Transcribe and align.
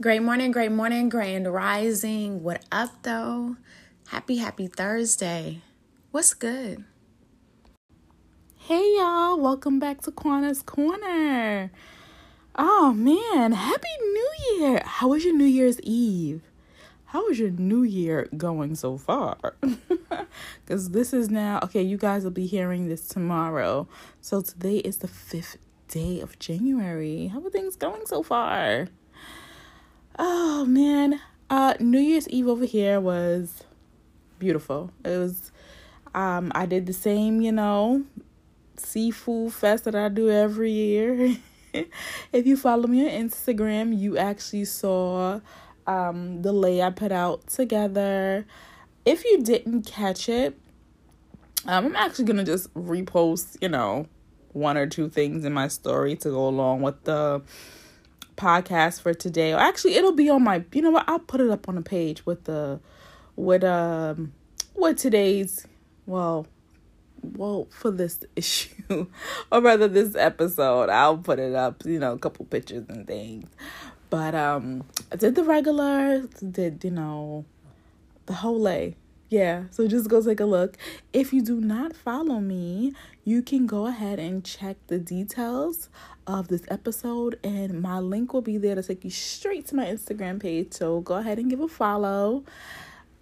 Great 0.00 0.22
morning, 0.22 0.52
great 0.52 0.70
morning, 0.70 1.08
grand 1.08 1.52
rising. 1.52 2.44
What 2.44 2.64
up, 2.70 3.02
though? 3.02 3.56
Happy, 4.06 4.36
happy 4.36 4.68
Thursday. 4.68 5.60
What's 6.12 6.34
good? 6.34 6.84
Hey, 8.58 8.94
y'all. 8.96 9.40
Welcome 9.40 9.80
back 9.80 10.02
to 10.02 10.12
Quana's 10.12 10.62
Corner. 10.62 11.72
Oh, 12.54 12.92
man. 12.92 13.50
Happy 13.50 13.88
New 14.00 14.30
Year. 14.52 14.82
How 14.84 15.08
was 15.08 15.24
your 15.24 15.34
New 15.34 15.44
Year's 15.44 15.80
Eve? 15.80 16.42
How 17.06 17.26
is 17.26 17.40
your 17.40 17.50
New 17.50 17.82
Year 17.82 18.28
going 18.36 18.76
so 18.76 18.98
far? 18.98 19.56
Because 20.64 20.90
this 20.90 21.12
is 21.12 21.28
now, 21.28 21.58
okay, 21.64 21.82
you 21.82 21.96
guys 21.96 22.22
will 22.22 22.30
be 22.30 22.46
hearing 22.46 22.86
this 22.86 23.08
tomorrow. 23.08 23.88
So 24.20 24.42
today 24.42 24.76
is 24.76 24.98
the 24.98 25.08
fifth 25.08 25.56
day 25.88 26.20
of 26.20 26.38
January. 26.38 27.26
How 27.28 27.44
are 27.44 27.50
things 27.50 27.74
going 27.74 28.06
so 28.06 28.22
far? 28.22 28.86
Oh 30.20 30.64
man, 30.64 31.20
uh 31.48 31.74
New 31.78 32.00
Year's 32.00 32.28
Eve 32.28 32.48
over 32.48 32.64
here 32.64 33.00
was 33.00 33.62
beautiful. 34.40 34.90
It 35.04 35.16
was 35.16 35.52
um 36.12 36.50
I 36.56 36.66
did 36.66 36.86
the 36.86 36.92
same, 36.92 37.40
you 37.40 37.52
know, 37.52 38.04
seafood 38.76 39.52
fest 39.52 39.84
that 39.84 39.94
I 39.94 40.08
do 40.08 40.28
every 40.28 40.72
year. 40.72 41.36
if 42.32 42.46
you 42.46 42.56
follow 42.56 42.88
me 42.88 43.04
on 43.08 43.28
Instagram, 43.28 43.96
you 43.96 44.18
actually 44.18 44.64
saw 44.64 45.40
um 45.86 46.42
the 46.42 46.52
lay 46.52 46.82
I 46.82 46.90
put 46.90 47.12
out 47.12 47.46
together. 47.46 48.44
If 49.04 49.24
you 49.24 49.42
didn't 49.44 49.82
catch 49.82 50.28
it, 50.28 50.58
um, 51.66 51.86
I'm 51.86 51.96
actually 51.96 52.24
gonna 52.24 52.44
just 52.44 52.74
repost, 52.74 53.56
you 53.62 53.68
know, 53.68 54.08
one 54.52 54.76
or 54.76 54.88
two 54.88 55.08
things 55.08 55.44
in 55.44 55.52
my 55.52 55.68
story 55.68 56.16
to 56.16 56.30
go 56.30 56.48
along 56.48 56.82
with 56.82 57.04
the 57.04 57.42
podcast 58.38 59.02
for 59.02 59.12
today. 59.12 59.52
Or 59.52 59.58
actually, 59.58 59.94
it'll 59.94 60.12
be 60.12 60.30
on 60.30 60.42
my. 60.42 60.64
You 60.72 60.82
know 60.82 60.90
what? 60.90 61.04
I'll 61.08 61.18
put 61.18 61.40
it 61.40 61.50
up 61.50 61.68
on 61.68 61.74
the 61.74 61.82
page 61.82 62.24
with 62.24 62.44
the 62.44 62.80
with 63.36 63.62
um 63.62 64.32
with 64.74 64.96
today's 64.96 65.64
well 66.06 66.46
well 67.22 67.68
for 67.70 67.90
this 67.90 68.24
issue 68.36 69.06
or 69.52 69.60
rather 69.60 69.86
this 69.86 70.16
episode 70.16 70.88
i'll 70.88 71.18
put 71.18 71.38
it 71.38 71.54
up 71.54 71.84
you 71.84 71.98
know 71.98 72.12
a 72.12 72.18
couple 72.18 72.44
pictures 72.46 72.84
and 72.88 73.06
things 73.06 73.48
but 74.10 74.34
um 74.34 74.82
i 75.12 75.16
did 75.16 75.36
the 75.36 75.44
regular 75.44 76.20
did 76.50 76.82
you 76.82 76.90
know 76.90 77.44
the 78.26 78.32
whole 78.34 78.60
lay 78.60 78.96
yeah, 79.30 79.64
so 79.70 79.86
just 79.86 80.08
go 80.08 80.22
take 80.22 80.40
a 80.40 80.46
look. 80.46 80.78
If 81.12 81.32
you 81.32 81.42
do 81.42 81.60
not 81.60 81.94
follow 81.94 82.40
me, 82.40 82.94
you 83.24 83.42
can 83.42 83.66
go 83.66 83.86
ahead 83.86 84.18
and 84.18 84.42
check 84.42 84.78
the 84.86 84.98
details 84.98 85.90
of 86.26 86.48
this 86.48 86.62
episode, 86.68 87.38
and 87.44 87.82
my 87.82 87.98
link 87.98 88.32
will 88.32 88.40
be 88.40 88.56
there 88.56 88.74
to 88.74 88.82
take 88.82 89.04
you 89.04 89.10
straight 89.10 89.66
to 89.66 89.76
my 89.76 89.84
Instagram 89.84 90.40
page. 90.40 90.72
So 90.72 91.00
go 91.00 91.16
ahead 91.16 91.38
and 91.38 91.50
give 91.50 91.60
a 91.60 91.68
follow. 91.68 92.44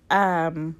Um, 0.08 0.76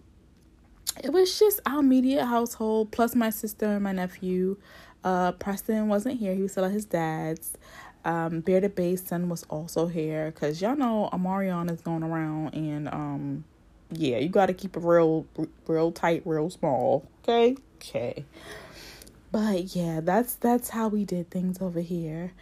it 1.02 1.12
was 1.12 1.36
just 1.36 1.60
our 1.66 1.80
immediate 1.80 2.24
household 2.24 2.92
plus 2.92 3.16
my 3.16 3.30
sister 3.30 3.66
and 3.66 3.82
my 3.82 3.92
nephew. 3.92 4.56
Uh, 5.02 5.32
Preston 5.32 5.88
wasn't 5.88 6.20
here; 6.20 6.34
he 6.34 6.42
was 6.42 6.52
still 6.52 6.64
at 6.64 6.72
his 6.72 6.84
dad's. 6.84 7.56
Um, 8.04 8.38
Bearded 8.40 8.76
Bay's 8.76 9.04
son 9.04 9.28
was 9.28 9.42
also 9.50 9.88
here 9.88 10.30
because 10.30 10.62
y'all 10.62 10.76
know 10.76 11.10
Omicron 11.12 11.68
is 11.68 11.80
going 11.80 12.04
around 12.04 12.54
and 12.54 12.86
um 12.86 13.44
yeah, 13.90 14.18
you 14.18 14.28
got 14.28 14.46
to 14.46 14.54
keep 14.54 14.76
it 14.76 14.80
real, 14.80 15.26
real 15.66 15.92
tight, 15.92 16.22
real 16.24 16.50
small. 16.50 17.08
Okay, 17.22 17.56
okay. 17.76 18.24
But 19.32 19.76
yeah, 19.76 20.00
that's 20.02 20.34
that's 20.34 20.70
how 20.70 20.88
we 20.88 21.04
did 21.04 21.30
things 21.30 21.60
over 21.60 21.80
here. 21.80 22.32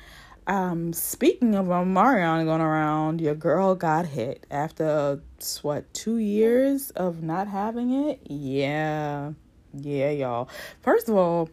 Um, 0.47 0.93
speaking 0.93 1.55
of 1.55 1.71
Omicron 1.71 2.45
going 2.45 2.61
around, 2.61 3.21
your 3.21 3.35
girl 3.35 3.75
got 3.75 4.07
hit 4.07 4.47
after 4.51 5.21
what 5.63 5.93
two 5.95 6.19
years 6.19 6.91
of 6.91 7.23
not 7.23 7.49
having 7.49 8.09
it. 8.09 8.21
Yeah, 8.29 9.33
yeah, 9.73 10.11
y'all. 10.11 10.49
First 10.83 11.09
of 11.09 11.17
all, 11.17 11.49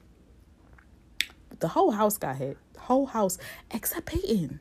the 1.60 1.70
whole 1.70 1.92
house 1.92 2.18
got 2.18 2.36
hit. 2.36 2.58
Whole 2.78 3.06
house 3.06 3.38
except 3.72 4.08
Peyton. 4.08 4.60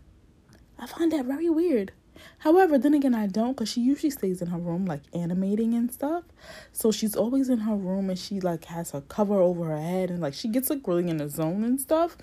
I 0.78 0.86
find 0.86 1.10
that 1.12 1.24
very 1.24 1.50
weird. 1.50 1.92
However, 2.38 2.78
then 2.78 2.94
again, 2.94 3.14
I 3.14 3.26
don't 3.26 3.53
because 3.53 3.69
she 3.69 3.81
usually 3.81 4.10
stays 4.10 4.41
in 4.41 4.48
her 4.48 4.58
room 4.58 4.86
like 4.86 5.03
animating 5.12 5.75
and 5.75 5.92
stuff. 5.92 6.25
So 6.72 6.91
she's 6.91 7.16
always 7.16 7.48
in 7.48 7.60
her 7.60 7.75
room 7.75 8.10
and 8.10 8.19
she 8.19 8.41
like 8.41 8.64
has 8.66 8.92
her 8.92 9.03
cover 9.03 9.41
over 9.41 9.66
her 9.66 9.81
head 9.81 10.10
and 10.10 10.20
like 10.20 10.34
she 10.34 10.48
gets 10.48 10.70
like 10.70 10.86
really 10.86 11.09
in 11.09 11.19
the 11.19 11.28
zone 11.28 11.64
and 11.64 11.80
stuff. 11.80 12.16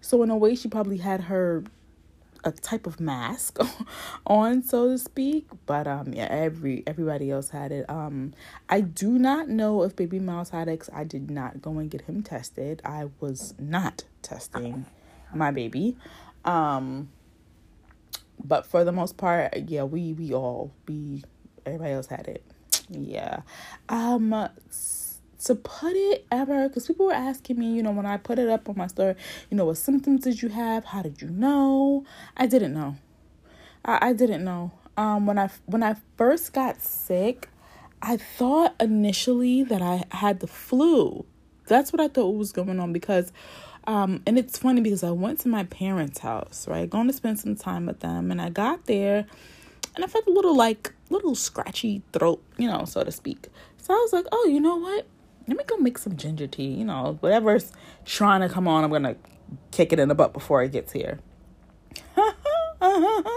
So 0.00 0.22
in 0.22 0.30
a 0.30 0.36
way, 0.36 0.54
she 0.54 0.68
probably 0.68 0.98
had 0.98 1.22
her 1.22 1.64
a 2.44 2.52
type 2.52 2.86
of 2.86 3.00
mask 3.00 3.58
on 4.26 4.62
so 4.62 4.90
to 4.90 4.98
speak 4.98 5.46
but 5.66 5.86
um 5.86 6.12
yeah 6.12 6.28
every 6.30 6.84
everybody 6.86 7.30
else 7.30 7.50
had 7.50 7.72
it 7.72 7.88
um 7.90 8.32
i 8.68 8.80
do 8.80 9.18
not 9.18 9.48
know 9.48 9.82
if 9.82 9.96
baby 9.96 10.20
miles 10.20 10.50
had 10.50 10.68
it 10.68 10.88
i 10.92 11.02
did 11.02 11.28
not 11.28 11.60
go 11.60 11.78
and 11.78 11.90
get 11.90 12.02
him 12.02 12.22
tested 12.22 12.80
i 12.84 13.08
was 13.18 13.52
not 13.58 14.04
testing 14.22 14.86
my 15.34 15.50
baby 15.50 15.96
um 16.44 17.08
but 18.44 18.66
for 18.66 18.84
the 18.84 18.92
most 18.92 19.16
part, 19.16 19.56
yeah, 19.68 19.82
we 19.82 20.12
we 20.12 20.32
all 20.32 20.72
we 20.86 21.24
everybody 21.64 21.92
else 21.92 22.06
had 22.06 22.28
it. 22.28 22.44
Yeah. 22.88 23.40
Um 23.88 24.48
to 25.44 25.54
put 25.54 25.92
it 25.94 26.26
ever 26.32 26.68
because 26.68 26.86
people 26.86 27.06
were 27.06 27.12
asking 27.12 27.58
me, 27.58 27.72
you 27.72 27.82
know, 27.82 27.92
when 27.92 28.06
I 28.06 28.16
put 28.16 28.38
it 28.38 28.48
up 28.48 28.68
on 28.68 28.76
my 28.76 28.86
story, 28.86 29.14
you 29.50 29.56
know, 29.56 29.66
what 29.66 29.78
symptoms 29.78 30.22
did 30.22 30.42
you 30.42 30.48
have? 30.48 30.86
How 30.86 31.02
did 31.02 31.22
you 31.22 31.28
know? 31.28 32.04
I 32.36 32.46
didn't 32.46 32.74
know. 32.74 32.96
I, 33.84 34.08
I 34.08 34.12
didn't 34.12 34.44
know. 34.44 34.72
Um 34.96 35.26
when 35.26 35.38
I 35.38 35.50
when 35.66 35.82
I 35.82 35.96
first 36.16 36.52
got 36.52 36.80
sick, 36.80 37.48
I 38.02 38.16
thought 38.16 38.74
initially 38.80 39.62
that 39.64 39.82
I 39.82 40.04
had 40.10 40.40
the 40.40 40.46
flu. 40.46 41.24
That's 41.66 41.92
what 41.92 42.00
I 42.00 42.08
thought 42.08 42.30
was 42.30 42.52
going 42.52 42.78
on 42.78 42.92
because 42.92 43.32
um, 43.86 44.22
and 44.26 44.38
it's 44.38 44.58
funny 44.58 44.80
because 44.80 45.04
I 45.04 45.10
went 45.10 45.40
to 45.40 45.48
my 45.48 45.64
parents' 45.64 46.18
house, 46.18 46.66
right? 46.68 46.88
Going 46.88 47.06
to 47.06 47.12
spend 47.12 47.38
some 47.38 47.54
time 47.54 47.86
with 47.86 48.00
them, 48.00 48.30
and 48.30 48.42
I 48.42 48.50
got 48.50 48.86
there, 48.86 49.26
and 49.94 50.04
I 50.04 50.08
felt 50.08 50.26
a 50.26 50.30
little 50.30 50.56
like 50.56 50.92
little 51.10 51.34
scratchy 51.34 52.02
throat, 52.12 52.42
you 52.56 52.68
know, 52.68 52.84
so 52.84 53.04
to 53.04 53.12
speak. 53.12 53.48
So 53.78 53.94
I 53.94 53.98
was 53.98 54.12
like, 54.12 54.26
oh, 54.32 54.46
you 54.46 54.60
know 54.60 54.76
what? 54.76 55.06
Let 55.46 55.56
me 55.56 55.64
go 55.64 55.76
make 55.76 55.98
some 55.98 56.16
ginger 56.16 56.48
tea. 56.48 56.68
You 56.68 56.84
know, 56.84 57.18
whatever's 57.20 57.72
trying 58.04 58.40
to 58.40 58.48
come 58.48 58.66
on, 58.66 58.82
I'm 58.82 58.90
gonna 58.90 59.16
kick 59.70 59.92
it 59.92 60.00
in 60.00 60.08
the 60.08 60.14
butt 60.14 60.32
before 60.32 60.62
it 60.62 60.72
gets 60.72 60.92
here. 60.92 61.20
the 62.16 63.30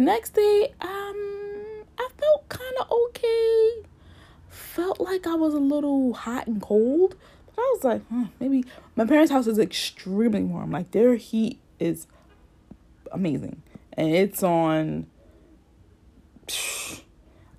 next 0.00 0.34
day, 0.34 0.74
um, 0.80 1.84
I 1.98 2.08
felt 2.18 2.48
kind 2.48 2.74
of 2.80 2.90
okay. 2.90 3.82
Felt 4.48 5.00
like 5.00 5.26
I 5.26 5.34
was 5.34 5.54
a 5.54 5.58
little 5.58 6.12
hot 6.12 6.48
and 6.48 6.60
cold. 6.60 7.14
I 7.58 7.72
was 7.74 7.84
like, 7.84 8.02
hmm, 8.06 8.24
maybe 8.40 8.64
my 8.96 9.06
parents' 9.06 9.32
house 9.32 9.46
is 9.46 9.58
extremely 9.58 10.42
warm. 10.42 10.70
Like 10.70 10.90
their 10.90 11.16
heat 11.16 11.58
is 11.78 12.06
amazing, 13.12 13.62
and 13.92 14.14
it's 14.14 14.42
on. 14.42 15.06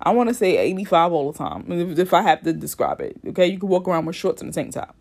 I 0.00 0.10
want 0.12 0.28
to 0.28 0.34
say 0.34 0.56
85 0.56 1.12
all 1.12 1.32
the 1.32 1.36
time, 1.36 1.64
if, 1.72 1.98
if 1.98 2.14
I 2.14 2.22
have 2.22 2.42
to 2.42 2.52
describe 2.52 3.00
it. 3.00 3.16
Okay, 3.26 3.48
you 3.48 3.58
can 3.58 3.68
walk 3.68 3.88
around 3.88 4.06
with 4.06 4.14
shorts 4.14 4.40
and 4.40 4.50
a 4.50 4.54
tank 4.54 4.72
top. 4.72 4.96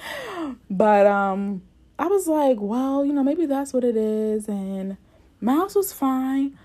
but 0.70 1.06
um, 1.06 1.62
I 1.98 2.06
was 2.06 2.26
like, 2.28 2.58
well, 2.60 3.02
you 3.02 3.14
know, 3.14 3.24
maybe 3.24 3.46
that's 3.46 3.72
what 3.72 3.82
it 3.82 3.96
is. 3.96 4.46
And 4.46 4.98
my 5.40 5.54
house 5.54 5.74
was 5.74 5.94
fine, 5.94 6.58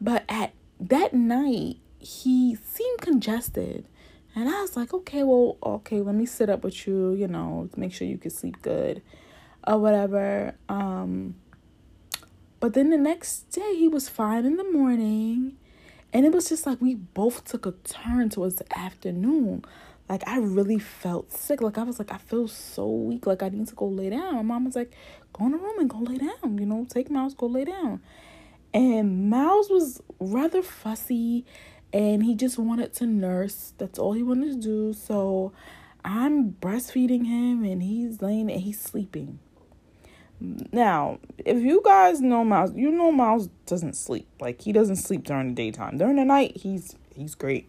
but 0.00 0.24
at 0.28 0.54
that 0.78 1.12
night 1.12 1.78
he 1.98 2.56
seemed 2.56 3.00
congested 3.00 3.86
and 4.34 4.48
I 4.48 4.60
was 4.62 4.76
like, 4.76 4.94
okay, 4.94 5.22
well, 5.22 5.58
okay, 5.62 6.00
let 6.00 6.14
me 6.14 6.26
sit 6.26 6.48
up 6.48 6.64
with 6.64 6.86
you, 6.86 7.12
you 7.12 7.28
know, 7.28 7.68
make 7.76 7.92
sure 7.92 8.06
you 8.06 8.18
can 8.18 8.30
sleep 8.30 8.62
good 8.62 9.02
or 9.66 9.78
whatever. 9.78 10.54
Um, 10.68 11.34
but 12.60 12.74
then 12.74 12.90
the 12.90 12.96
next 12.96 13.50
day 13.50 13.76
he 13.76 13.88
was 13.88 14.08
fine 14.08 14.46
in 14.46 14.56
the 14.56 14.64
morning. 14.64 15.56
And 16.14 16.24
it 16.24 16.32
was 16.32 16.48
just 16.48 16.66
like 16.66 16.80
we 16.80 16.94
both 16.94 17.44
took 17.44 17.66
a 17.66 17.72
turn 17.72 18.30
towards 18.30 18.56
the 18.56 18.78
afternoon. 18.78 19.64
Like 20.08 20.26
I 20.26 20.38
really 20.38 20.78
felt 20.78 21.32
sick. 21.32 21.60
Like 21.60 21.76
I 21.76 21.82
was 21.82 21.98
like, 21.98 22.12
I 22.12 22.18
feel 22.18 22.48
so 22.48 22.86
weak. 22.86 23.26
Like 23.26 23.42
I 23.42 23.48
need 23.48 23.68
to 23.68 23.74
go 23.74 23.86
lay 23.86 24.10
down. 24.10 24.34
My 24.36 24.42
mom 24.42 24.64
was 24.66 24.76
like, 24.76 24.92
go 25.32 25.46
in 25.46 25.52
the 25.52 25.58
room 25.58 25.78
and 25.78 25.90
go 25.90 25.98
lay 25.98 26.18
down. 26.18 26.58
You 26.58 26.66
know, 26.66 26.86
take 26.88 27.10
Miles, 27.10 27.34
go 27.34 27.46
lay 27.46 27.64
down. 27.64 28.00
And 28.74 29.28
Miles 29.28 29.68
was 29.68 30.00
rather 30.18 30.62
fussy 30.62 31.44
and 31.92 32.24
he 32.24 32.34
just 32.34 32.58
wanted 32.58 32.92
to 32.94 33.06
nurse. 33.06 33.74
That's 33.78 33.98
all 33.98 34.12
he 34.12 34.22
wanted 34.22 34.62
to 34.62 34.68
do. 34.68 34.92
So 34.92 35.52
I'm 36.04 36.52
breastfeeding 36.52 37.26
him 37.26 37.64
and 37.64 37.82
he's 37.82 38.22
laying 38.22 38.50
and 38.50 38.60
he's 38.60 38.80
sleeping. 38.80 39.38
Now, 40.72 41.20
if 41.38 41.62
you 41.62 41.82
guys 41.84 42.20
know 42.20 42.44
Miles, 42.44 42.74
you 42.74 42.90
know 42.90 43.12
Miles 43.12 43.48
doesn't 43.66 43.94
sleep. 43.94 44.28
Like 44.40 44.62
he 44.62 44.72
doesn't 44.72 44.96
sleep 44.96 45.24
during 45.24 45.48
the 45.48 45.54
daytime. 45.54 45.98
During 45.98 46.16
the 46.16 46.24
night, 46.24 46.56
he's 46.56 46.96
he's 47.14 47.34
great. 47.34 47.68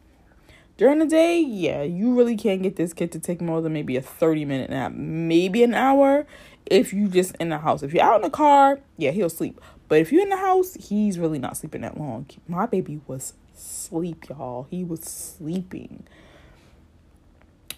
During 0.75 0.97
the 0.97 1.05
day, 1.05 1.39
yeah, 1.39 1.83
you 1.83 2.17
really 2.17 2.35
can't 2.35 2.63
get 2.63 2.77
this 2.77 2.93
kid 2.93 3.11
to 3.11 3.19
take 3.19 3.41
more 3.41 3.61
than 3.61 3.73
maybe 3.73 3.95
a 3.95 4.01
30 4.01 4.45
minute 4.45 4.71
nap, 4.71 4.91
maybe 4.93 5.63
an 5.63 5.75
hour 5.75 6.25
if 6.65 6.93
you 6.93 7.07
just 7.07 7.35
in 7.35 7.49
the 7.49 7.59
house. 7.59 7.83
If 7.83 7.93
you're 7.93 8.03
out 8.03 8.15
in 8.15 8.21
the 8.23 8.31
car, 8.31 8.79
yeah, 8.97 9.11
he'll 9.11 9.29
sleep. 9.29 9.61
But 9.87 9.99
if 9.99 10.11
you're 10.11 10.23
in 10.23 10.29
the 10.29 10.37
house, 10.37 10.73
he's 10.73 11.19
really 11.19 11.37
not 11.37 11.57
sleeping 11.57 11.81
that 11.81 11.99
long. 11.99 12.25
My 12.47 12.65
baby 12.65 13.01
was 13.05 13.33
sleep, 13.53 14.29
y'all. 14.29 14.67
He 14.69 14.83
was 14.83 15.01
sleeping. 15.01 16.05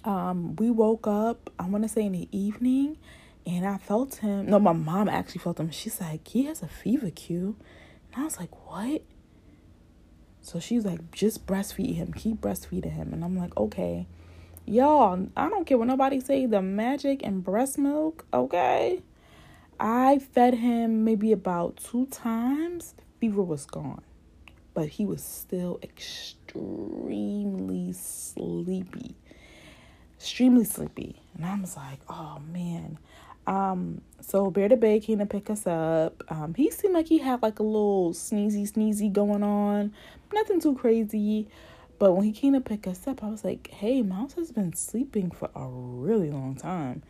Um, 0.04 0.56
we 0.58 0.70
woke 0.70 1.08
up, 1.08 1.50
I 1.58 1.66
want 1.66 1.84
to 1.84 1.90
say 1.90 2.04
in 2.04 2.12
the 2.12 2.28
evening, 2.32 2.98
and 3.46 3.66
I 3.66 3.78
felt 3.78 4.16
him. 4.16 4.46
No, 4.48 4.60
my 4.60 4.74
mom 4.74 5.10
actually 5.10 5.40
felt 5.40 5.60
him. 5.60 5.72
She's 5.72 6.00
like, 6.00 6.28
he 6.28 6.46
has 6.46 6.62
a 6.62 6.68
fever 6.68 7.10
Q. 7.10 7.56
And 8.14 8.22
I 8.22 8.26
was 8.26 8.40
like, 8.40 8.68
what? 8.68 9.02
So 10.42 10.60
she's 10.60 10.86
like, 10.86 11.12
just 11.12 11.48
breastfeed 11.48 11.96
him. 11.96 12.14
Keep 12.14 12.42
breastfeeding 12.42 12.94
him. 12.94 13.14
And 13.14 13.24
I'm 13.24 13.36
like, 13.36 13.56
okay. 13.58 14.06
Y'all, 14.68 15.28
I 15.36 15.50
don't 15.50 15.66
care 15.66 15.78
what 15.78 15.88
nobody 15.88 16.20
say 16.20 16.46
the 16.46 16.62
magic 16.62 17.22
and 17.24 17.44
breast 17.44 17.78
milk, 17.78 18.26
okay? 18.34 19.04
I 19.80 20.20
fed 20.20 20.56
him 20.56 21.04
maybe 21.04 21.32
about 21.32 21.78
two 21.78 22.06
times. 22.08 22.94
fever 23.20 23.44
was 23.44 23.66
gone. 23.66 24.02
But 24.76 24.90
he 24.90 25.08
was 25.08 25.24
still 25.24 25.80
extremely 25.82 27.94
sleepy. 27.94 29.16
Extremely 30.18 30.66
sleepy. 30.66 31.20
And 31.36 31.46
I 31.46 31.60
was 31.60 31.76
like, 31.76 32.02
oh 32.08 32.40
man. 32.52 33.00
Um, 33.48 34.02
so 34.22 34.52
Bear 34.52 34.70
the 34.70 34.76
Bay 34.76 35.00
came 35.00 35.20
to 35.20 35.26
pick 35.26 35.50
us 35.50 35.66
up. 35.66 36.24
Um, 36.30 36.54
he 36.56 36.72
seemed 36.72 36.94
like 36.94 37.08
he 37.08 37.20
had 37.20 37.42
like 37.42 37.60
a 37.60 37.64
little 37.64 38.14
sneezy 38.14 38.72
sneezy 38.72 39.12
going 39.12 39.44
on. 39.44 39.94
Nothing 40.34 40.60
too 40.60 40.76
crazy. 40.76 41.48
But 41.98 42.14
when 42.14 42.26
he 42.26 42.32
came 42.32 42.54
to 42.54 42.62
pick 42.62 42.88
us 42.88 43.08
up, 43.08 43.24
I 43.24 43.30
was 43.30 43.44
like, 43.44 43.70
hey, 43.70 44.02
Mouse 44.02 44.34
has 44.34 44.52
been 44.52 44.74
sleeping 44.74 45.32
for 45.32 45.50
a 45.56 45.66
really 45.66 46.30
long 46.30 46.56
time. 46.56 47.04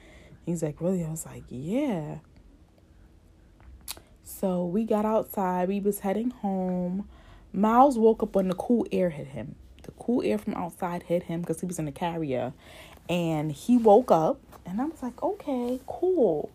He's 0.46 0.62
like, 0.62 0.80
really? 0.80 1.04
I 1.04 1.10
was 1.10 1.26
like, 1.26 1.44
yeah. 1.50 2.20
So 4.24 4.66
we 4.66 4.84
got 4.84 5.06
outside. 5.06 5.70
We 5.70 5.80
was 5.80 6.02
heading 6.02 6.30
home. 6.30 7.08
Miles 7.56 7.98
woke 7.98 8.24
up 8.24 8.36
when 8.36 8.48
the 8.48 8.56
cool 8.56 8.86
air 8.92 9.10
hit 9.10 9.28
him. 9.28 9.56
The 9.84 9.92
cool 9.92 10.22
air 10.24 10.38
from 10.38 10.56
outside 10.56 11.04
hit 11.04 11.24
him 11.24 11.42
because 11.42 11.62
he 11.62 11.66
was 11.66 11.80
in 11.80 11.86
the 11.86 11.92
carrier. 11.92 12.54
And 13.10 13.52
he 13.52 13.78
woke 13.78 14.12
up. 14.12 14.40
And 14.66 14.82
I 14.82 14.86
was 14.86 15.02
like, 15.04 15.22
okay, 15.22 15.80
cool. 15.88 16.50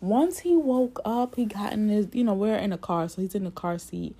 Once 0.00 0.40
he 0.40 0.56
woke 0.56 1.00
up, 1.04 1.36
he 1.36 1.44
got 1.44 1.72
in 1.72 1.88
his, 1.88 2.08
you 2.12 2.24
know, 2.24 2.34
we're 2.34 2.56
in 2.56 2.72
a 2.72 2.78
car. 2.78 3.08
So 3.08 3.22
he's 3.22 3.34
in 3.34 3.44
the 3.44 3.50
car 3.50 3.78
seat. 3.78 4.16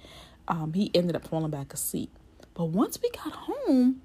Um, 0.46 0.72
he 0.72 0.90
ended 0.94 1.16
up 1.16 1.26
falling 1.26 1.50
back 1.50 1.72
asleep. 1.74 2.10
But 2.54 2.66
once 2.66 2.98
we 3.02 3.10
got 3.10 3.32
home, 3.32 4.02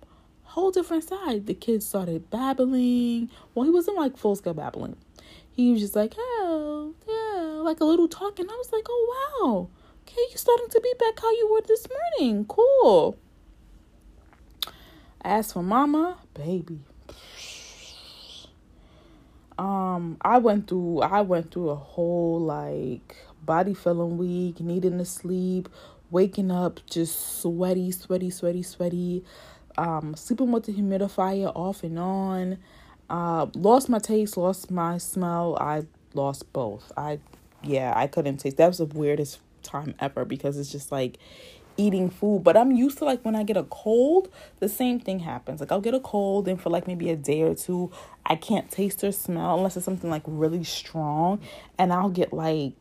whole 0.53 0.69
different 0.69 1.03
side. 1.03 1.47
The 1.47 1.55
kids 1.55 1.85
started 1.85 2.29
babbling. 2.29 3.29
Well, 3.53 3.65
he 3.65 3.71
wasn't 3.71 3.97
like 3.97 4.17
full 4.17 4.35
scale 4.35 4.53
babbling. 4.53 4.95
He 5.51 5.71
was 5.71 5.81
just 5.81 5.95
like, 5.95 6.13
oh, 6.17 6.93
yeah, 7.07 7.61
like 7.61 7.79
a 7.79 7.85
little 7.85 8.07
talking. 8.07 8.47
I 8.47 8.53
was 8.53 8.71
like, 8.71 8.85
oh, 8.87 9.15
wow. 9.41 9.69
Okay, 10.05 10.21
you're 10.29 10.37
starting 10.37 10.67
to 10.69 10.81
be 10.81 10.93
back 10.99 11.19
how 11.21 11.31
you 11.31 11.49
were 11.51 11.61
this 11.65 11.87
morning. 12.19 12.45
Cool. 12.45 13.17
As 15.21 15.53
for 15.53 15.63
mama, 15.63 16.17
baby. 16.33 16.79
Um, 19.57 20.17
I 20.21 20.39
went 20.39 20.67
through 20.67 21.01
I 21.01 21.21
went 21.21 21.51
through 21.51 21.69
a 21.69 21.75
whole 21.75 22.41
like 22.41 23.15
body 23.43 23.73
feeling 23.73 24.17
weak, 24.17 24.59
needing 24.59 24.97
to 24.97 25.05
sleep, 25.05 25.69
waking 26.11 26.51
up 26.51 26.81
just 26.89 27.41
sweaty, 27.41 27.91
sweaty, 27.91 28.29
sweaty, 28.29 28.61
sweaty. 28.61 29.23
Um, 29.77 30.15
sleeping 30.17 30.51
with 30.51 30.65
the 30.65 30.73
humidifier 30.73 31.51
off 31.55 31.81
and 31.83 31.97
on. 31.97 32.57
Uh, 33.09 33.47
lost 33.55 33.87
my 33.87 33.99
taste, 33.99 34.35
lost 34.35 34.69
my 34.69 34.97
smell. 34.97 35.57
I 35.61 35.85
lost 36.13 36.51
both. 36.51 36.91
I, 36.97 37.19
yeah, 37.63 37.93
I 37.95 38.07
couldn't 38.07 38.37
taste. 38.37 38.57
That 38.57 38.67
was 38.67 38.79
the 38.79 38.85
weirdest 38.85 39.39
time 39.63 39.95
ever 39.99 40.25
because 40.25 40.57
it's 40.57 40.71
just 40.71 40.91
like 40.91 41.17
eating 41.77 42.09
food. 42.09 42.43
But 42.43 42.55
I'm 42.57 42.71
used 42.71 42.97
to 42.99 43.05
like 43.05 43.23
when 43.23 43.35
I 43.35 43.43
get 43.43 43.57
a 43.57 43.63
cold, 43.63 44.29
the 44.59 44.69
same 44.69 44.99
thing 44.99 45.19
happens. 45.19 45.59
Like 45.59 45.71
I'll 45.71 45.81
get 45.81 45.93
a 45.93 45.99
cold 45.99 46.47
and 46.47 46.61
for 46.61 46.69
like 46.69 46.87
maybe 46.87 47.09
a 47.09 47.15
day 47.15 47.41
or 47.41 47.55
two, 47.55 47.91
I 48.25 48.35
can't 48.35 48.69
taste 48.69 49.03
or 49.03 49.11
smell 49.11 49.57
unless 49.57 49.75
it's 49.77 49.85
something 49.85 50.09
like 50.09 50.23
really 50.25 50.63
strong, 50.63 51.39
and 51.77 51.91
I'll 51.91 52.09
get 52.09 52.33
like 52.33 52.73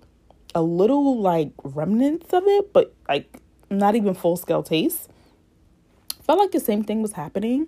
a 0.54 0.62
little 0.62 1.20
like 1.20 1.52
remnants 1.62 2.32
of 2.32 2.42
it, 2.46 2.72
but 2.72 2.94
like 3.08 3.38
not 3.70 3.94
even 3.94 4.14
full 4.14 4.36
scale 4.36 4.62
taste. 4.62 5.08
Felt 6.22 6.38
like 6.38 6.52
the 6.52 6.60
same 6.60 6.84
thing 6.84 7.02
was 7.02 7.12
happening. 7.12 7.66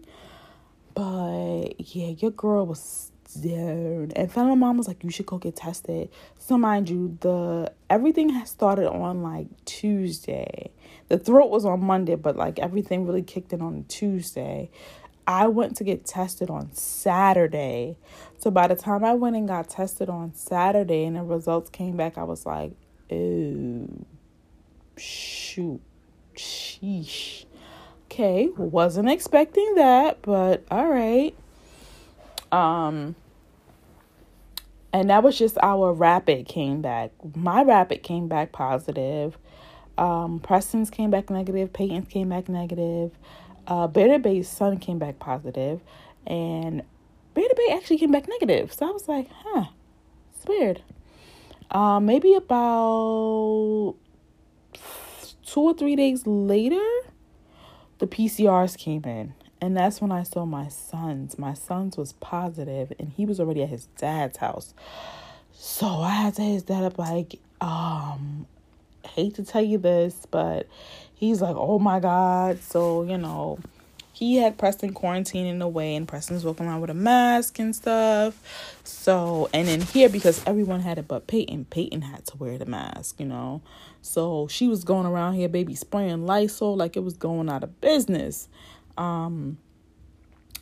But 0.95 1.75
yeah, 1.79 2.09
your 2.19 2.31
girl 2.31 2.67
was 2.67 3.11
down. 3.35 4.13
And 4.17 4.31
family 4.31 4.57
mom 4.57 4.79
was 4.79 4.89
like, 4.89 5.05
you 5.05 5.11
should 5.11 5.27
go 5.27 5.39
get 5.39 5.57
tested. 5.57 6.11
So 6.39 6.59
mind 6.59 6.89
you, 6.89 7.17
the 7.21 7.73
everything 7.91 8.31
has 8.31 8.51
started 8.51 8.89
on 8.89 9.23
like 9.23 9.47
Tuesday. 9.65 10.71
The 11.09 11.19
throat 11.19 11.51
was 11.51 11.65
on 11.65 11.85
Monday, 11.85 12.15
but 12.15 12.37
like 12.37 12.59
everything 12.59 13.07
really 13.07 13.23
kicked 13.23 13.53
in 13.53 13.61
on 13.61 13.85
Tuesday. 13.89 14.71
I 15.27 15.49
went 15.49 15.77
to 15.77 15.85
get 15.85 16.05
tested 16.05 16.51
on 16.51 16.73
Saturday. 16.75 17.97
So 18.39 18.51
by 18.51 18.67
the 18.69 18.77
time 18.77 19.05
I 19.05 19.15
went 19.15 19.37
and 19.37 19.49
got 19.49 19.71
tested 19.71 20.09
on 20.09 20.35
Saturday 20.35 21.05
and 21.05 21.17
the 21.17 21.23
results 21.23 21.71
came 21.71 21.97
back, 21.97 22.19
I 22.19 22.25
was 22.25 22.45
like, 22.45 22.73
oh, 23.11 23.89
shoot, 24.97 25.81
sheesh. 26.37 27.47
Okay, 28.07 28.49
wasn't 28.57 29.09
expecting 29.09 29.75
that, 29.77 30.23
but 30.23 30.65
all 30.71 30.89
right. 30.89 31.35
Um, 32.53 33.17
and 34.95 35.11
that 35.11 35.23
was 35.23 35.39
just 35.39 35.59
our 35.63 35.93
rapid 35.93 36.49
came 36.49 36.81
back. 36.81 37.11
My 37.37 37.63
rapid 37.63 38.03
came 38.03 38.29
back 38.29 38.53
positive. 38.53 39.37
Um, 39.99 40.41
Preston's 40.41 40.89
came 40.89 41.11
back 41.11 41.29
negative. 41.29 41.75
Peyton's 41.75 42.09
came 42.09 42.31
back 42.31 42.49
negative 42.49 43.13
uh, 43.67 43.87
Beta 43.87 44.19
Bay's 44.19 44.49
son 44.49 44.79
came 44.79 44.99
back 44.99 45.19
positive, 45.19 45.81
and 46.27 46.83
Beta 47.35 47.55
Bay 47.57 47.75
actually 47.75 47.99
came 47.99 48.13
back 48.13 48.29
negative. 48.29 48.73
So 48.73 48.89
I 48.89 48.91
was 48.91 49.09
like, 49.09 49.29
huh, 49.31 49.67
it's 50.35 50.47
weird. 50.47 50.83
Um, 51.71 52.07
maybe 52.07 52.35
about 52.35 53.95
two 55.45 55.61
or 55.61 55.75
three 55.75 55.97
days 55.97 56.27
later, 56.27 56.85
the 57.99 58.07
PCRs 58.07 58.77
came 58.77 59.05
in. 59.05 59.35
And 59.65 59.75
that's 59.75 59.99
when 59.99 60.13
I 60.13 60.25
saw 60.25 60.45
my 60.45 60.69
son's. 60.69 61.39
My 61.39 61.55
son's 61.55 61.97
was 61.97 62.13
positive, 62.13 62.93
and 62.99 63.11
he 63.17 63.25
was 63.25 63.41
already 63.41 63.63
at 63.63 63.71
his 63.71 63.87
dad's 63.97 64.37
house. 64.37 64.75
So 65.55 65.87
I 65.87 66.11
had 66.11 66.35
to 66.35 66.43
hit 66.43 66.53
his 66.53 66.63
dad 66.65 66.85
up 66.85 66.99
like, 66.99 67.37
um, 67.63 68.47
hate 69.07 69.37
to 69.37 69.43
tell 69.43 69.65
you 69.65 69.79
this, 69.79 70.27
but 70.31 70.69
he's 71.15 71.41
like, 71.41 71.57
oh 71.57 71.79
my 71.79 71.99
God. 71.99 72.61
So, 72.61 73.05
you 73.05 73.17
know, 73.17 73.59
he 74.13 74.37
had 74.37 74.59
Preston 74.59 74.93
quarantining 74.93 75.63
way, 75.73 75.97
and 75.97 76.07
Preston's 76.07 76.45
walking 76.45 76.67
around 76.67 76.83
with 76.83 76.91
a 76.91 76.95
mask 76.95 77.59
and 77.59 77.75
stuff. 77.75 78.39
So, 78.85 79.49
and 79.55 79.67
then 79.67 79.81
here, 79.81 80.11
because 80.11 80.43
everyone 80.47 80.81
had 80.81 80.99
it 80.99 81.09
but 81.09 81.27
Peyton, 81.27 81.65
Peyton 81.71 82.03
had 82.03 82.27
to 82.27 82.37
wear 82.37 82.59
the 82.59 82.67
mask, 82.67 83.19
you 83.19 83.25
know. 83.25 83.63
So 84.03 84.47
she 84.47 84.69
was 84.69 84.85
going 84.85 85.07
around 85.07 85.37
here, 85.37 85.49
baby, 85.49 85.75
spraying 85.75 86.27
Lysol 86.27 86.77
like 86.77 86.99
it 86.99 87.03
was 87.03 87.15
going 87.15 87.49
out 87.49 87.63
of 87.63 87.81
business. 87.81 88.49
Um, 88.97 89.59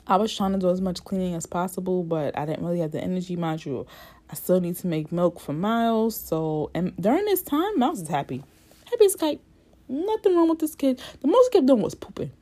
I 0.07 0.17
was 0.17 0.35
trying 0.37 0.53
to 0.53 0.59
do 0.59 0.71
as 0.71 0.81
much 0.81 1.05
cleaning 1.05 1.35
as 1.35 1.47
possible, 1.47 2.03
but 2.03 2.37
I 2.37 2.45
didn't 2.45 2.65
really 2.65 2.81
have 2.81 2.93
the 2.93 3.01
energy 3.01 3.37
module. 3.37 3.87
I 4.31 4.35
still 4.35 4.61
need 4.61 4.77
to 4.79 4.87
make 4.87 5.13
milk 5.13 5.39
for 5.39 5.53
Miles. 5.53 6.17
So, 6.17 6.71
and 6.75 6.97
during 6.97 7.25
this 7.27 7.43
time, 7.43 7.79
Miles 7.79 8.03
is 8.03 8.09
happy. 8.09 8.43
Happy 8.91 9.05
as 9.05 9.15
kite. 9.15 9.41
Nothing 9.89 10.37
wrong 10.37 10.49
with 10.49 10.59
this 10.59 10.75
kid. 10.75 11.01
The 11.21 11.29
most 11.29 11.53
he 11.53 11.59
kept 11.59 11.67
doing 11.67 11.83
was 11.83 11.95
pooping. 11.95 12.33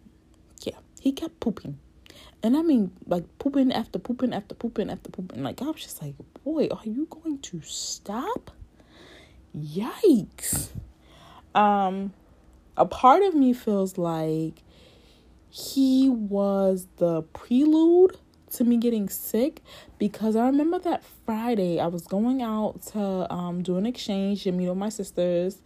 Yeah, 0.62 0.78
he 1.00 1.12
kept 1.12 1.40
pooping. 1.40 1.78
And 2.42 2.56
I 2.56 2.62
mean, 2.62 2.92
like 3.06 3.24
pooping 3.38 3.72
after 3.72 3.98
pooping 3.98 4.32
after 4.32 4.54
pooping 4.54 4.88
after 4.88 5.10
pooping. 5.10 5.42
Like, 5.42 5.60
I 5.60 5.66
was 5.66 5.82
just 5.82 6.00
like, 6.00 6.14
boy, 6.44 6.68
are 6.68 6.84
you 6.84 7.06
going 7.10 7.38
to 7.40 7.60
stop? 7.62 8.50
Yikes. 9.56 10.68
Um, 11.54 12.12
a 12.76 12.86
part 12.86 13.22
of 13.22 13.34
me 13.34 13.52
feels 13.52 13.98
like 13.98 14.62
he 15.50 16.08
was 16.08 16.86
the 16.96 17.22
prelude 17.22 18.16
to 18.52 18.64
me 18.64 18.76
getting 18.76 19.08
sick 19.08 19.62
because 19.98 20.36
I 20.36 20.46
remember 20.46 20.78
that 20.80 21.02
Friday 21.26 21.78
I 21.80 21.86
was 21.86 22.06
going 22.06 22.42
out 22.42 22.82
to 22.92 23.32
um, 23.32 23.62
do 23.62 23.76
an 23.76 23.86
exchange 23.86 24.46
and 24.46 24.56
meet 24.56 24.68
with 24.68 24.78
my 24.78 24.88
sisters 24.88 25.60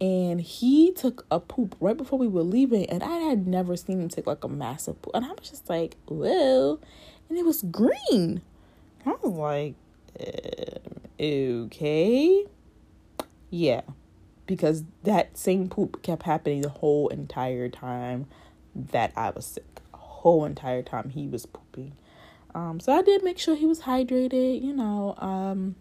and 0.00 0.40
he 0.40 0.92
took 0.92 1.26
a 1.30 1.38
poop 1.38 1.76
right 1.80 1.96
before 1.96 2.18
we 2.18 2.26
were 2.28 2.42
leaving 2.42 2.88
and 2.88 3.02
I 3.02 3.18
had 3.18 3.46
never 3.46 3.76
seen 3.76 4.00
him 4.00 4.08
take 4.08 4.26
like 4.26 4.44
a 4.44 4.48
massive 4.48 5.00
poop 5.02 5.14
and 5.14 5.24
I 5.24 5.28
was 5.28 5.48
just 5.48 5.68
like 5.68 5.96
well 6.08 6.80
and 7.28 7.38
it 7.38 7.44
was 7.44 7.62
green. 7.62 8.42
I 9.06 9.14
was 9.22 9.32
like 9.32 9.74
um, 10.18 11.00
okay 11.20 12.44
yeah 13.50 13.82
because 14.46 14.84
that 15.04 15.36
same 15.36 15.68
poop 15.68 16.02
kept 16.02 16.24
happening 16.24 16.60
the 16.60 16.68
whole 16.68 17.08
entire 17.08 17.68
time 17.68 18.26
that 18.92 19.12
I 19.16 19.30
was 19.30 19.46
sick 19.46 19.64
whole 19.92 20.44
entire 20.44 20.82
time 20.82 21.10
he 21.10 21.26
was 21.26 21.46
pooping 21.46 21.92
um, 22.54 22.80
so 22.80 22.92
I 22.92 23.02
did 23.02 23.22
make 23.22 23.38
sure 23.38 23.54
he 23.54 23.66
was 23.66 23.82
hydrated, 23.82 24.62
you 24.62 24.72
know. 24.72 25.14
Um, 25.18 25.76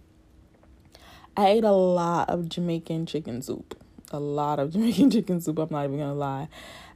I 1.36 1.48
ate 1.48 1.63
a 1.63 1.72
lot 1.72 2.29
of 2.29 2.50
Jamaican 2.50 3.06
chicken 3.06 3.41
soup. 3.41 3.75
a 4.12 4.20
lot 4.20 4.60
of 4.60 4.72
Jamaican 4.74 5.12
chicken 5.12 5.41
soup. 5.41 5.58
I'm 5.60 5.70
not 5.72 5.86
even 5.86 5.98
gonna 5.98 6.13
lie. 6.13 6.48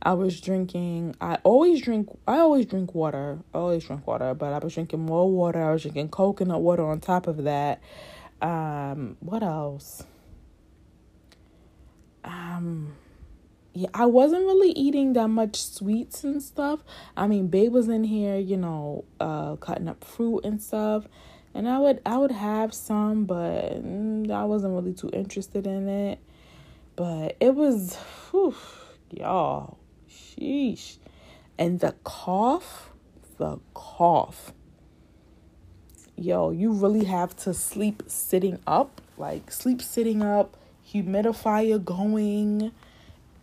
I 0.01 0.13
was 0.13 0.39
drinking. 0.39 1.15
I 1.21 1.35
always 1.43 1.81
drink. 1.81 2.09
I 2.27 2.37
always 2.37 2.65
drink 2.65 2.93
water. 2.93 3.39
I 3.53 3.57
always 3.57 3.85
drink 3.85 4.05
water, 4.05 4.33
but 4.33 4.53
I 4.53 4.59
was 4.59 4.73
drinking 4.73 5.05
more 5.05 5.29
water. 5.29 5.63
I 5.63 5.71
was 5.71 5.81
drinking 5.83 6.09
coconut 6.09 6.61
water 6.61 6.85
on 6.85 6.99
top 6.99 7.27
of 7.27 7.43
that. 7.43 7.81
Um, 8.41 9.17
what 9.21 9.41
else? 9.41 10.03
Um, 12.25 12.93
yeah, 13.73 13.89
I 13.93 14.05
wasn't 14.05 14.43
really 14.45 14.71
eating 14.71 15.13
that 15.13 15.29
much 15.29 15.63
sweets 15.63 16.23
and 16.23 16.41
stuff. 16.41 16.81
I 17.17 17.27
mean, 17.27 17.47
Babe 17.47 17.71
was 17.71 17.89
in 17.89 18.03
here, 18.03 18.37
you 18.37 18.57
know, 18.57 19.05
uh, 19.19 19.55
cutting 19.55 19.87
up 19.87 20.03
fruit 20.03 20.41
and 20.45 20.61
stuff 20.61 21.07
and 21.53 21.67
I 21.69 21.79
would 21.79 22.01
I 22.05 22.17
would 22.17 22.31
have 22.31 22.73
some, 22.73 23.25
but 23.25 23.83
mm, 23.83 24.29
I 24.31 24.45
wasn't 24.45 24.73
really 24.73 24.93
too 24.93 25.09
interested 25.13 25.67
in 25.67 25.87
it. 25.87 26.19
But 26.95 27.37
it 27.39 27.55
was, 27.55 27.95
whew, 28.31 28.55
y'all, 29.11 29.77
sheesh, 30.09 30.97
and 31.57 31.79
the 31.79 31.95
cough, 32.03 32.91
the 33.37 33.59
cough. 33.73 34.53
Yo, 36.15 36.51
you 36.51 36.71
really 36.71 37.05
have 37.05 37.35
to 37.35 37.53
sleep 37.53 38.03
sitting 38.07 38.59
up, 38.67 39.01
like 39.17 39.51
sleep 39.51 39.81
sitting 39.81 40.21
up, 40.21 40.55
humidifier 40.87 41.83
going, 41.83 42.71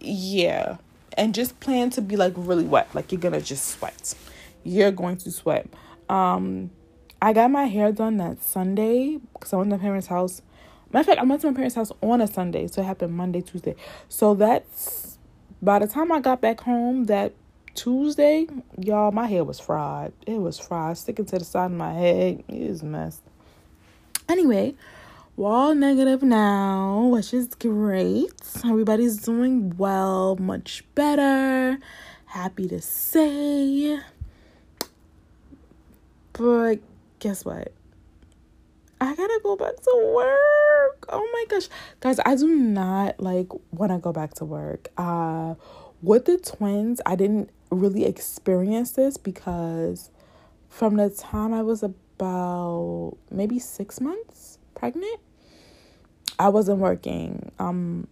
yeah, 0.00 0.78
and 1.16 1.34
just 1.34 1.60
plan 1.60 1.90
to 1.90 2.02
be 2.02 2.16
like 2.16 2.32
really 2.36 2.64
wet, 2.64 2.94
like 2.94 3.12
you're 3.12 3.20
gonna 3.20 3.40
just 3.40 3.68
sweat. 3.68 4.14
You're 4.64 4.92
going 4.92 5.16
to 5.18 5.30
sweat. 5.30 5.68
Um, 6.08 6.70
I 7.22 7.32
got 7.32 7.50
my 7.50 7.66
hair 7.66 7.92
done 7.92 8.16
that 8.18 8.42
Sunday 8.42 9.18
because 9.32 9.52
I 9.52 9.56
went 9.56 9.70
to 9.70 9.76
my 9.76 9.82
parents' 9.82 10.06
house. 10.08 10.42
Matter 10.92 11.00
of 11.02 11.06
fact, 11.06 11.20
I 11.20 11.24
went 11.24 11.40
to 11.42 11.50
my 11.50 11.54
parents' 11.54 11.76
house 11.76 11.92
on 12.02 12.20
a 12.20 12.26
Sunday, 12.26 12.66
so 12.66 12.82
it 12.82 12.84
happened 12.84 13.14
Monday, 13.14 13.40
Tuesday. 13.40 13.76
So 14.08 14.34
that's 14.34 15.18
by 15.62 15.78
the 15.78 15.86
time 15.86 16.10
I 16.10 16.20
got 16.20 16.40
back 16.40 16.60
home 16.60 17.04
that 17.04 17.32
Tuesday, 17.74 18.46
y'all, 18.78 19.12
my 19.12 19.26
hair 19.26 19.44
was 19.44 19.60
fried. 19.60 20.12
It 20.26 20.40
was 20.40 20.58
fried, 20.58 20.98
sticking 20.98 21.26
to 21.26 21.38
the 21.38 21.44
side 21.44 21.66
of 21.66 21.76
my 21.76 21.92
head. 21.92 22.42
It 22.48 22.68
was 22.68 22.82
messed. 22.82 23.22
Anyway, 24.28 24.74
all 25.44 25.74
negative 25.74 26.22
now, 26.22 27.08
which 27.12 27.32
is 27.32 27.54
great. 27.54 28.32
Everybody's 28.64 29.18
doing 29.18 29.76
well, 29.76 30.36
much 30.36 30.84
better. 30.94 31.78
Happy 32.26 32.68
to 32.68 32.80
say. 32.80 34.00
But 36.32 36.80
guess 37.18 37.44
what? 37.44 37.72
I 39.00 39.14
gotta 39.14 39.40
go 39.42 39.56
back 39.56 39.76
to 39.76 40.12
work. 40.14 41.06
Oh 41.08 41.28
my 41.32 41.44
gosh. 41.48 41.68
Guys, 42.00 42.20
I 42.24 42.36
do 42.36 42.48
not 42.48 43.18
like 43.18 43.48
when 43.70 43.90
I 43.90 43.98
go 43.98 44.12
back 44.12 44.34
to 44.34 44.44
work. 44.44 44.88
Uh 44.96 45.54
with 46.02 46.24
the 46.24 46.38
twins, 46.38 47.00
I 47.04 47.16
didn't 47.16 47.50
really 47.70 48.04
experience 48.04 48.92
this 48.92 49.16
because 49.16 50.10
from 50.68 50.96
the 50.96 51.10
time 51.10 51.52
I 51.52 51.62
was 51.62 51.82
about 51.82 53.16
maybe 53.30 53.58
six 53.58 54.00
months 54.00 54.58
pregnant, 54.74 55.20
I 56.38 56.48
wasn't 56.48 56.78
working. 56.78 57.52
Um 57.58 58.08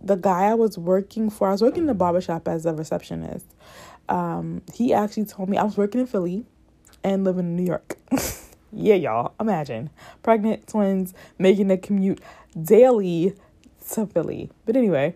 the 0.00 0.16
guy 0.16 0.44
I 0.44 0.54
was 0.54 0.78
working 0.78 1.30
for, 1.30 1.48
I 1.48 1.52
was 1.52 1.62
working 1.62 1.82
in 1.82 1.86
the 1.86 1.94
barbershop 1.94 2.46
as 2.48 2.66
a 2.66 2.72
receptionist. 2.72 3.46
Um, 4.08 4.62
he 4.72 4.94
actually 4.94 5.24
told 5.24 5.48
me 5.48 5.58
I 5.58 5.64
was 5.64 5.76
working 5.76 6.00
in 6.00 6.06
Philly 6.06 6.46
and 7.04 7.24
living 7.24 7.46
in 7.46 7.56
New 7.56 7.64
York. 7.64 7.98
yeah, 8.72 8.94
y'all, 8.94 9.34
imagine 9.40 9.90
pregnant 10.22 10.66
twins 10.66 11.14
making 11.38 11.70
a 11.70 11.76
commute 11.76 12.20
daily 12.60 13.34
to 13.90 14.06
Philly. 14.06 14.50
But 14.64 14.76
anyway, 14.76 15.14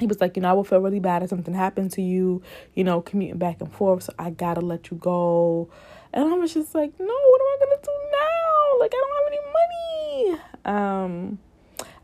he 0.00 0.06
was 0.06 0.20
like, 0.20 0.36
you 0.36 0.42
know, 0.42 0.50
I 0.50 0.52
will 0.52 0.64
feel 0.64 0.80
really 0.80 1.00
bad 1.00 1.22
if 1.22 1.30
something 1.30 1.54
happened 1.54 1.92
to 1.92 2.02
you, 2.02 2.42
you 2.74 2.84
know, 2.84 3.00
commuting 3.00 3.38
back 3.38 3.60
and 3.60 3.72
forth. 3.72 4.04
So 4.04 4.14
I 4.18 4.30
gotta 4.30 4.60
let 4.60 4.90
you 4.90 4.96
go. 4.96 5.68
And 6.12 6.24
I 6.32 6.36
was 6.36 6.54
just 6.54 6.74
like, 6.74 6.98
no, 6.98 7.06
what 7.06 7.40
am 7.40 7.46
I 7.46 7.56
gonna 7.64 7.82
do 7.82 7.90
now? 8.12 8.80
Like, 8.80 8.92
I 8.94 8.96
don't 8.96 9.16
have 9.16 9.32
any 9.32 10.32
money. 10.32 10.42
Um, 10.68 11.38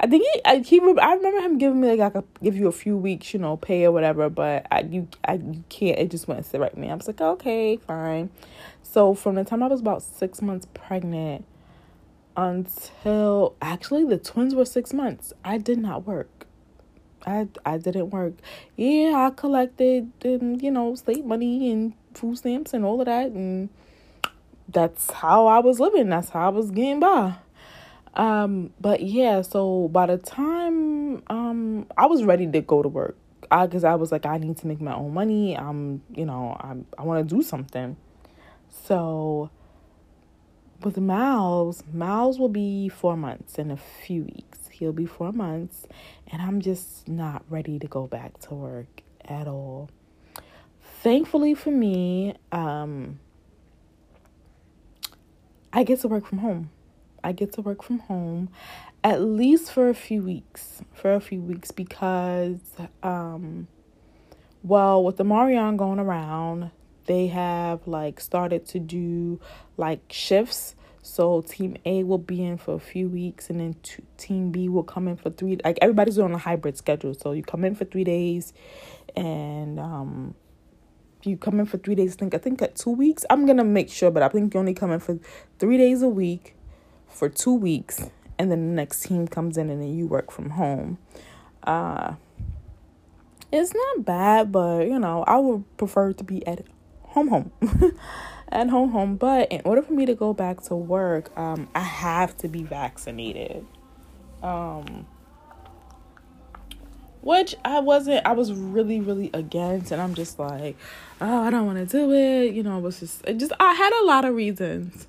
I 0.00 0.06
think 0.06 0.24
he, 0.24 0.40
I, 0.44 0.58
he, 0.58 0.80
I 0.80 1.14
remember 1.14 1.40
him 1.40 1.58
giving 1.58 1.80
me 1.80 1.88
like 1.88 2.00
I 2.00 2.10
could 2.10 2.28
give 2.42 2.56
you 2.56 2.68
a 2.68 2.72
few 2.72 2.96
weeks, 2.96 3.32
you 3.32 3.40
know, 3.40 3.56
pay 3.56 3.84
or 3.84 3.92
whatever. 3.92 4.28
But 4.28 4.66
I, 4.70 4.80
you, 4.80 5.08
I, 5.24 5.34
you 5.34 5.64
can't. 5.68 5.98
It 5.98 6.10
just 6.10 6.26
wouldn't 6.26 6.46
sit 6.46 6.60
right 6.60 6.72
with 6.74 6.80
me. 6.80 6.90
I 6.90 6.94
was 6.94 7.06
like, 7.06 7.20
okay, 7.20 7.76
fine. 7.76 8.30
So 8.82 9.14
from 9.14 9.34
the 9.34 9.44
time 9.44 9.62
I 9.62 9.66
was 9.68 9.80
about 9.80 10.02
six 10.02 10.40
months 10.40 10.66
pregnant 10.72 11.44
until 12.36 13.54
actually 13.60 14.04
the 14.04 14.18
twins 14.18 14.54
were 14.54 14.64
six 14.64 14.92
months, 14.92 15.32
I 15.44 15.58
did 15.58 15.78
not 15.78 16.06
work. 16.06 16.46
I 17.26 17.48
I 17.64 17.78
didn't 17.78 18.10
work. 18.10 18.34
Yeah, 18.76 19.26
I 19.26 19.30
collected 19.30 20.12
and 20.22 20.62
you 20.62 20.70
know 20.70 20.94
state 20.94 21.24
money 21.24 21.70
and 21.70 21.94
food 22.14 22.38
stamps 22.38 22.74
and 22.74 22.84
all 22.84 23.00
of 23.00 23.06
that, 23.06 23.30
and 23.30 23.70
that's 24.68 25.10
how 25.10 25.46
I 25.46 25.60
was 25.60 25.80
living. 25.80 26.08
That's 26.08 26.30
how 26.30 26.46
I 26.46 26.48
was 26.50 26.70
getting 26.70 27.00
by. 27.00 27.36
Um, 28.14 28.72
but 28.80 29.02
yeah, 29.02 29.42
so 29.42 29.88
by 29.88 30.06
the 30.06 30.18
time 30.18 31.22
um 31.28 31.86
I 31.96 32.06
was 32.06 32.22
ready 32.24 32.46
to 32.50 32.60
go 32.60 32.82
to 32.82 32.88
work, 32.88 33.16
I 33.50 33.66
because 33.66 33.84
I 33.84 33.94
was 33.96 34.12
like 34.12 34.26
I 34.26 34.38
need 34.38 34.56
to 34.58 34.66
make 34.66 34.80
my 34.80 34.94
own 34.94 35.12
money. 35.14 35.56
I'm 35.56 36.02
you 36.14 36.24
know 36.24 36.56
I'm 36.60 36.86
I 36.96 37.02
want 37.02 37.28
to 37.28 37.34
do 37.34 37.42
something. 37.42 37.96
So 38.68 39.50
with 40.82 40.98
Miles, 40.98 41.82
Miles 41.92 42.38
will 42.38 42.48
be 42.48 42.88
four 42.88 43.16
months 43.16 43.58
in 43.58 43.70
a 43.70 43.76
few 43.76 44.24
weeks. 44.24 44.68
He'll 44.70 44.92
be 44.92 45.06
four 45.06 45.32
months, 45.32 45.86
and 46.26 46.42
I'm 46.42 46.60
just 46.60 47.08
not 47.08 47.44
ready 47.48 47.78
to 47.78 47.86
go 47.86 48.06
back 48.06 48.38
to 48.40 48.54
work 48.54 49.02
at 49.24 49.48
all. 49.48 49.88
Thankfully 51.02 51.54
for 51.54 51.70
me, 51.70 52.34
um, 52.50 53.18
I 55.72 55.84
get 55.84 56.00
to 56.00 56.08
work 56.08 56.26
from 56.26 56.38
home. 56.38 56.70
I 57.24 57.32
get 57.32 57.52
to 57.54 57.62
work 57.62 57.82
from 57.82 58.00
home 58.00 58.50
at 59.02 59.20
least 59.20 59.70
for 59.70 59.88
a 59.88 59.94
few 59.94 60.22
weeks. 60.22 60.80
For 60.94 61.12
a 61.12 61.20
few 61.20 61.40
weeks 61.40 61.70
because 61.70 62.60
um 63.02 63.68
well, 64.64 65.04
with 65.04 65.18
the 65.18 65.24
Omicron 65.24 65.76
going 65.76 65.98
around, 65.98 66.70
they 67.04 67.26
have 67.26 67.86
like 67.86 68.18
started 68.18 68.64
to 68.68 68.80
do 68.80 69.38
like 69.76 70.00
shifts. 70.10 70.74
So 71.02 71.42
team 71.42 71.76
A 71.84 72.02
will 72.02 72.16
be 72.16 72.42
in 72.42 72.56
for 72.56 72.74
a 72.74 72.80
few 72.80 73.10
weeks, 73.10 73.50
and 73.50 73.60
then 73.60 73.76
team 74.16 74.50
B 74.50 74.70
will 74.70 74.82
come 74.82 75.06
in 75.06 75.16
for 75.18 75.28
three. 75.28 75.58
Like 75.62 75.78
everybody's 75.82 76.18
on 76.18 76.32
a 76.32 76.38
hybrid 76.38 76.78
schedule, 76.78 77.12
so 77.12 77.32
you 77.32 77.42
come 77.42 77.62
in 77.62 77.74
for 77.74 77.84
three 77.84 78.04
days, 78.04 78.54
and 79.14 79.78
um, 79.78 80.34
you 81.24 81.36
come 81.36 81.60
in 81.60 81.66
for 81.66 81.76
three 81.76 81.94
days. 81.94 82.14
I 82.14 82.16
think 82.16 82.34
I 82.34 82.38
think 82.38 82.62
at 82.62 82.74
two 82.74 82.88
weeks. 82.90 83.26
I'm 83.28 83.44
gonna 83.44 83.64
make 83.64 83.90
sure, 83.90 84.10
but 84.10 84.22
I 84.22 84.30
think 84.30 84.54
you 84.54 84.60
only 84.60 84.72
come 84.72 84.92
in 84.92 85.00
for 85.00 85.18
three 85.58 85.76
days 85.76 86.00
a 86.00 86.08
week, 86.08 86.56
for 87.14 87.28
two 87.28 87.54
weeks, 87.54 88.10
and 88.38 88.50
then 88.50 88.68
the 88.68 88.74
next 88.74 89.04
team 89.04 89.26
comes 89.26 89.56
in, 89.56 89.70
and 89.70 89.80
then 89.80 89.96
you 89.96 90.06
work 90.06 90.30
from 90.30 90.50
home. 90.50 90.98
Uh, 91.62 92.14
it's 93.52 93.72
not 93.72 94.04
bad, 94.04 94.52
but 94.52 94.86
you 94.86 94.98
know 94.98 95.24
I 95.26 95.38
would 95.38 95.64
prefer 95.76 96.12
to 96.12 96.24
be 96.24 96.46
at 96.46 96.64
home 97.02 97.28
home 97.28 97.52
at 98.48 98.68
home 98.68 98.90
home. 98.90 99.16
But 99.16 99.50
in 99.52 99.62
order 99.64 99.80
for 99.82 99.92
me 99.92 100.06
to 100.06 100.14
go 100.14 100.34
back 100.34 100.62
to 100.64 100.74
work 100.74 101.36
um 101.38 101.68
i 101.74 101.80
have 101.80 102.36
to 102.38 102.48
be 102.48 102.62
vaccinated. 102.62 103.64
Um 104.42 105.06
which 107.22 107.54
i 107.64 107.80
wasn't 107.80 108.24
i 108.26 108.32
was 108.32 108.52
really 108.52 109.00
really 109.00 109.30
against 109.32 109.90
and 109.90 110.02
i'm 110.02 110.14
just 110.14 110.38
like 110.38 110.76
oh 111.22 111.44
i 111.44 111.48
don't 111.48 111.64
want 111.64 111.78
to 111.78 111.86
do 111.86 112.12
it 112.12 112.52
you 112.52 112.62
know 112.62 112.76
it 112.76 112.82
was 112.82 113.00
just 113.00 113.24
it 113.24 113.38
just 113.38 113.50
i 113.58 113.72
had 113.72 113.90
a 114.02 114.04
lot 114.04 114.26
of 114.26 114.34
reasons 114.34 115.08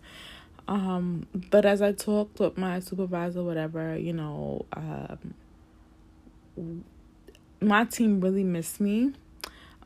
um 0.68 1.28
but 1.52 1.66
as 1.66 1.82
i 1.82 1.92
talked 1.92 2.40
with 2.40 2.58
my 2.58 2.80
supervisor 2.80 3.44
whatever 3.44 3.98
you 3.98 4.14
know 4.14 4.66
um 4.74 5.34
my 7.62 7.86
team 7.86 8.22
really 8.22 8.44
missed 8.44 8.80
me 8.80 9.14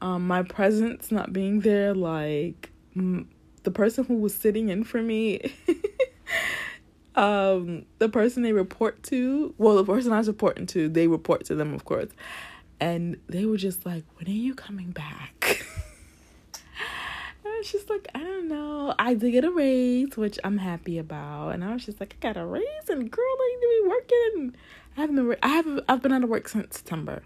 um, 0.02 0.28
my 0.28 0.44
presence 0.44 1.12
not 1.12 1.34
being 1.34 1.62
there, 1.62 1.94
like 1.94 2.72
m- 2.96 3.28
the 3.64 3.72
person 3.72 4.06
who 4.06 4.16
was 4.16 4.34
sitting 4.34 4.70
in 4.70 4.84
for 4.84 5.02
me, 5.02 5.54
um, 7.16 7.86
the 7.98 8.10
person 8.10 8.44
they 8.44 8.54
report 8.54 9.04
to, 9.04 9.54
well, 9.58 9.76
the 9.76 9.84
person 9.84 10.14
I 10.14 10.20
was 10.20 10.28
reporting 10.28 10.66
to, 10.68 10.88
they 10.88 11.08
report 11.08 11.46
to 11.46 11.56
them, 11.56 11.74
of 11.74 11.86
course, 11.86 12.10
and 12.80 13.18
they 13.28 13.46
were 13.46 13.58
just 13.58 13.86
like, 13.86 14.06
"When 14.16 14.28
are 14.28 14.32
you 14.32 14.56
coming 14.56 14.92
back?" 14.92 15.66
was 17.60 17.72
just 17.72 17.90
like, 17.90 18.08
"I 18.16 18.20
don't 18.20 18.48
know." 18.48 18.96
I 18.98 19.14
did 19.14 19.32
get 19.32 19.46
a 19.46 19.52
raise, 19.52 20.18
which 20.18 20.40
I'm 20.44 20.58
happy 20.58 20.98
about, 20.98 21.50
and 21.50 21.64
I 21.64 21.74
was 21.74 21.86
just 21.86 22.00
like, 22.00 22.16
"I 22.22 22.28
got 22.28 22.38
a 22.38 22.46
raise, 22.46 22.90
and 22.90 23.12
girl, 23.12 23.26
I 23.26 23.56
need 23.56 23.62
to 23.62 23.84
be 23.84 23.90
working." 23.90 24.56
I 24.98 25.02
haven't 25.02 25.16
been, 25.16 25.38
I 25.44 25.48
have, 25.50 25.80
I've 25.88 26.02
been 26.02 26.12
out 26.12 26.24
of 26.24 26.30
work 26.30 26.50
since 26.50 26.78
September 26.78 27.22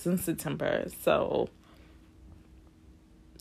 since 0.00 0.24
September. 0.24 0.86
So 1.02 1.48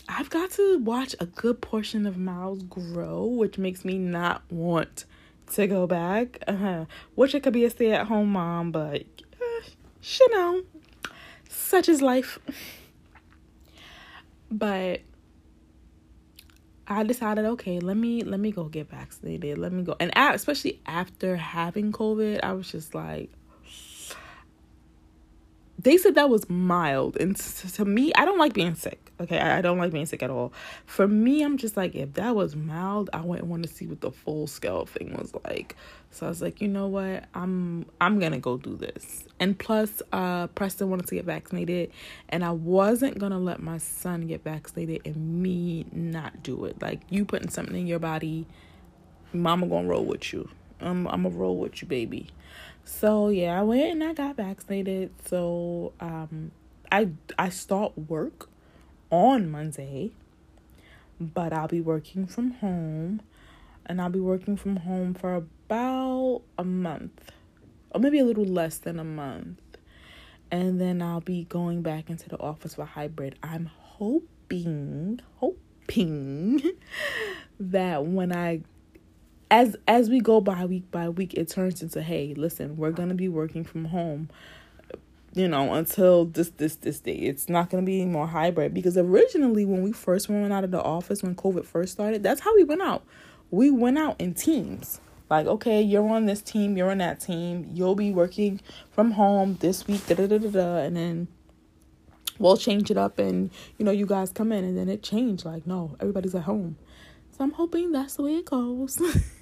I've 0.08 0.30
got 0.30 0.52
to 0.52 0.80
watch 0.80 1.16
a 1.20 1.26
good 1.26 1.62
portion 1.62 2.06
of 2.06 2.18
Miles 2.18 2.64
grow, 2.64 3.26
which 3.26 3.58
makes 3.58 3.86
me 3.86 3.98
not 3.98 4.44
want 4.50 5.06
to 5.54 5.68
go 5.68 5.88
back. 5.88 6.44
Uh-huh. 6.48 6.86
Wish 7.16 7.34
I 7.34 7.40
could 7.40 7.54
be 7.54 7.66
a 7.66 7.70
stay 7.70 7.92
at 7.92 8.08
home 8.08 8.32
mom, 8.32 8.72
but 8.72 9.04
uh, 9.42 9.70
you 10.02 10.36
know, 10.36 10.64
such 11.48 11.90
is 11.90 12.02
life. 12.02 12.40
But 14.52 15.02
I 16.90 17.04
decided, 17.04 17.46
okay, 17.46 17.80
let 17.80 17.98
me 17.98 18.24
let 18.24 18.40
me 18.40 18.52
go 18.52 18.64
get 18.64 18.90
vaccinated. 18.90 19.60
Let 19.60 19.72
me 19.72 19.84
go, 19.84 19.96
and 20.00 20.12
especially 20.16 20.82
after 20.88 21.36
having 21.36 21.92
COVID, 21.92 22.40
I 22.42 22.54
was 22.54 22.72
just 22.72 22.96
like, 22.96 23.30
they 25.82 25.98
said 25.98 26.16
that 26.16 26.30
was 26.30 26.50
mild. 26.50 27.18
And 27.18 27.36
to 27.36 27.86
me 27.86 28.12
i 28.16 28.26
don't 28.26 28.38
like 28.38 28.54
being 28.54 28.76
sick 28.76 29.10
okay? 29.22 29.40
I, 29.40 29.62
don't 29.62 29.78
like 29.78 29.92
being 29.92 30.06
sick 30.06 30.24
at 30.24 30.30
all. 30.30 30.54
For 30.86 31.08
me 31.08 31.44
i'm 31.44 31.58
just 31.58 31.76
like 31.78 31.96
if 31.96 32.14
that 32.14 32.36
was 32.36 32.56
mild 32.56 33.10
i 33.14 33.22
wouldn't 33.22 33.48
want 33.48 33.64
to 33.64 33.70
see 33.70 33.86
what 33.88 34.02
the 34.02 34.12
full 34.12 34.48
scale 34.48 34.86
thing 34.86 35.16
was 35.18 35.34
like. 35.46 35.76
So 36.12 36.26
i 36.26 36.30
was 36.30 36.42
like 36.42 36.62
you 36.62 36.68
know 36.68 36.88
what? 36.88 37.26
I'm 37.34 37.86
i'm 38.00 38.20
gonna 38.20 38.40
go 38.40 38.58
do 38.58 38.76
this. 38.76 39.26
And 39.40 39.58
plus 39.58 40.02
uh 40.12 40.48
preston 40.48 40.90
wanted 40.90 41.08
to 41.08 41.16
get 41.16 41.26
vaccinated 41.26 41.92
and 42.30 42.44
i 42.44 42.52
wasn't 42.52 43.20
gonna 43.20 43.40
let 43.40 43.62
my 43.62 43.78
son 43.78 44.28
get 44.28 44.44
vaccinated 44.44 45.02
and 45.06 45.42
me 45.42 45.86
not 45.92 46.44
do 46.44 46.66
it. 46.66 46.82
Like 46.82 47.02
you 47.10 47.26
putting 47.26 47.50
something 47.50 47.76
in 47.76 47.88
your 47.88 48.00
body 48.00 48.48
mama 49.34 49.68
gonna 49.68 49.88
roll 49.88 50.06
with 50.06 50.34
you. 50.34 50.50
I'm, 50.82 51.08
I'm 51.08 51.24
gonna 51.24 51.36
roll 51.36 51.58
with 51.58 51.82
you 51.82 51.88
baby 51.88 52.30
so 52.90 53.30
yeah, 53.30 53.60
I 53.60 53.64
went 53.64 53.92
and 53.92 54.04
I 54.04 54.14
got 54.14 54.36
vaccinated. 54.36 55.12
So 55.26 55.94
um 56.00 56.52
I 56.92 57.10
I 57.38 57.50
start 57.50 57.98
work 57.98 58.50
on 59.12 59.50
Monday, 59.50 60.12
but 61.20 61.54
I'll 61.54 61.68
be 61.68 61.82
working 61.82 62.26
from 62.26 62.52
home 62.52 63.22
and 63.86 64.02
I'll 64.02 64.10
be 64.10 64.20
working 64.20 64.58
from 64.58 64.78
home 64.78 65.14
for 65.14 65.36
about 65.36 66.42
a 66.58 66.64
month 66.64 67.32
or 67.92 68.02
maybe 68.02 68.20
a 68.20 68.26
little 68.26 68.46
less 68.46 68.80
than 68.80 69.00
a 69.00 69.04
month. 69.04 69.60
And 70.52 70.82
then 70.82 71.02
I'll 71.02 71.22
be 71.22 71.44
going 71.44 71.84
back 71.84 72.10
into 72.10 72.28
the 72.28 72.40
office 72.40 72.74
for 72.76 72.86
hybrid. 72.86 73.36
I'm 73.44 73.68
hoping, 73.68 75.22
hoping 75.38 76.62
that 77.60 78.04
when 78.06 78.36
I 78.36 78.62
as 79.52 79.76
as 79.88 80.10
we 80.10 80.20
go 80.20 80.40
by 80.40 80.66
week 80.66 80.90
by 80.92 81.10
week 81.10 81.34
it 81.34 81.48
turns 81.48 81.82
into 81.82 82.02
hey 82.02 82.34
listen 82.36 82.78
we're 82.78 82.92
gonna 82.92 83.16
be 83.16 83.28
working 83.28 83.64
from 83.64 83.86
home 83.86 84.30
you 85.34 85.48
know 85.48 85.74
until 85.74 86.26
this 86.26 86.50
this 86.52 86.76
this 86.76 87.00
day. 87.00 87.14
It's 87.14 87.50
not 87.50 87.70
gonna 87.70 87.84
be 87.84 88.06
more 88.06 88.28
hybrid. 88.28 88.74
Because 88.74 88.98
originally 88.98 89.66
when 89.66 89.84
we 89.84 89.92
first 89.92 90.30
went 90.30 90.52
out 90.52 90.64
of 90.64 90.72
the 90.72 90.82
office 90.82 91.24
when 91.24 91.36
covid 91.36 91.66
first 91.66 91.94
started 91.94 92.24
that's 92.24 92.42
how 92.42 92.56
we 92.56 92.64
went 92.64 92.82
out. 92.82 93.04
We 93.52 93.72
went 93.72 93.98
out 93.98 94.20
in 94.20 94.34
teams. 94.34 95.00
Like 95.30 95.46
okay 95.46 95.82
you're 95.82 96.08
on 96.08 96.26
this 96.26 96.42
team 96.42 96.76
you're 96.78 96.90
on 96.90 96.98
that 97.00 97.20
team 97.20 97.70
you'll 97.74 97.96
be 97.96 98.12
working 98.12 98.60
from 98.92 99.12
home 99.12 99.58
this 99.60 99.88
week 99.88 100.06
da 100.08 100.16
da 100.16 100.28
da 100.28 100.40
da, 100.40 100.50
da 100.50 100.76
and 100.78 100.98
then 100.98 101.28
we'll 102.40 102.58
change 102.58 102.90
it 102.90 102.98
up 102.98 103.20
and 103.20 103.52
you 103.78 103.86
know 103.86 103.92
you 103.92 104.08
guys 104.08 104.32
come 104.32 104.52
in 104.52 104.64
and 104.64 104.78
then 104.78 104.90
it 104.90 105.04
changed. 105.04 105.46
Like 105.46 105.68
no 105.68 105.96
everybody's 106.00 106.36
at 106.36 106.44
home. 106.44 106.78
So 107.32 107.44
i'm 107.44 107.52
hoping 107.52 107.92
that's 107.92 108.16
the 108.16 108.24
way 108.24 108.36
it 108.36 108.46
goes 108.46 109.00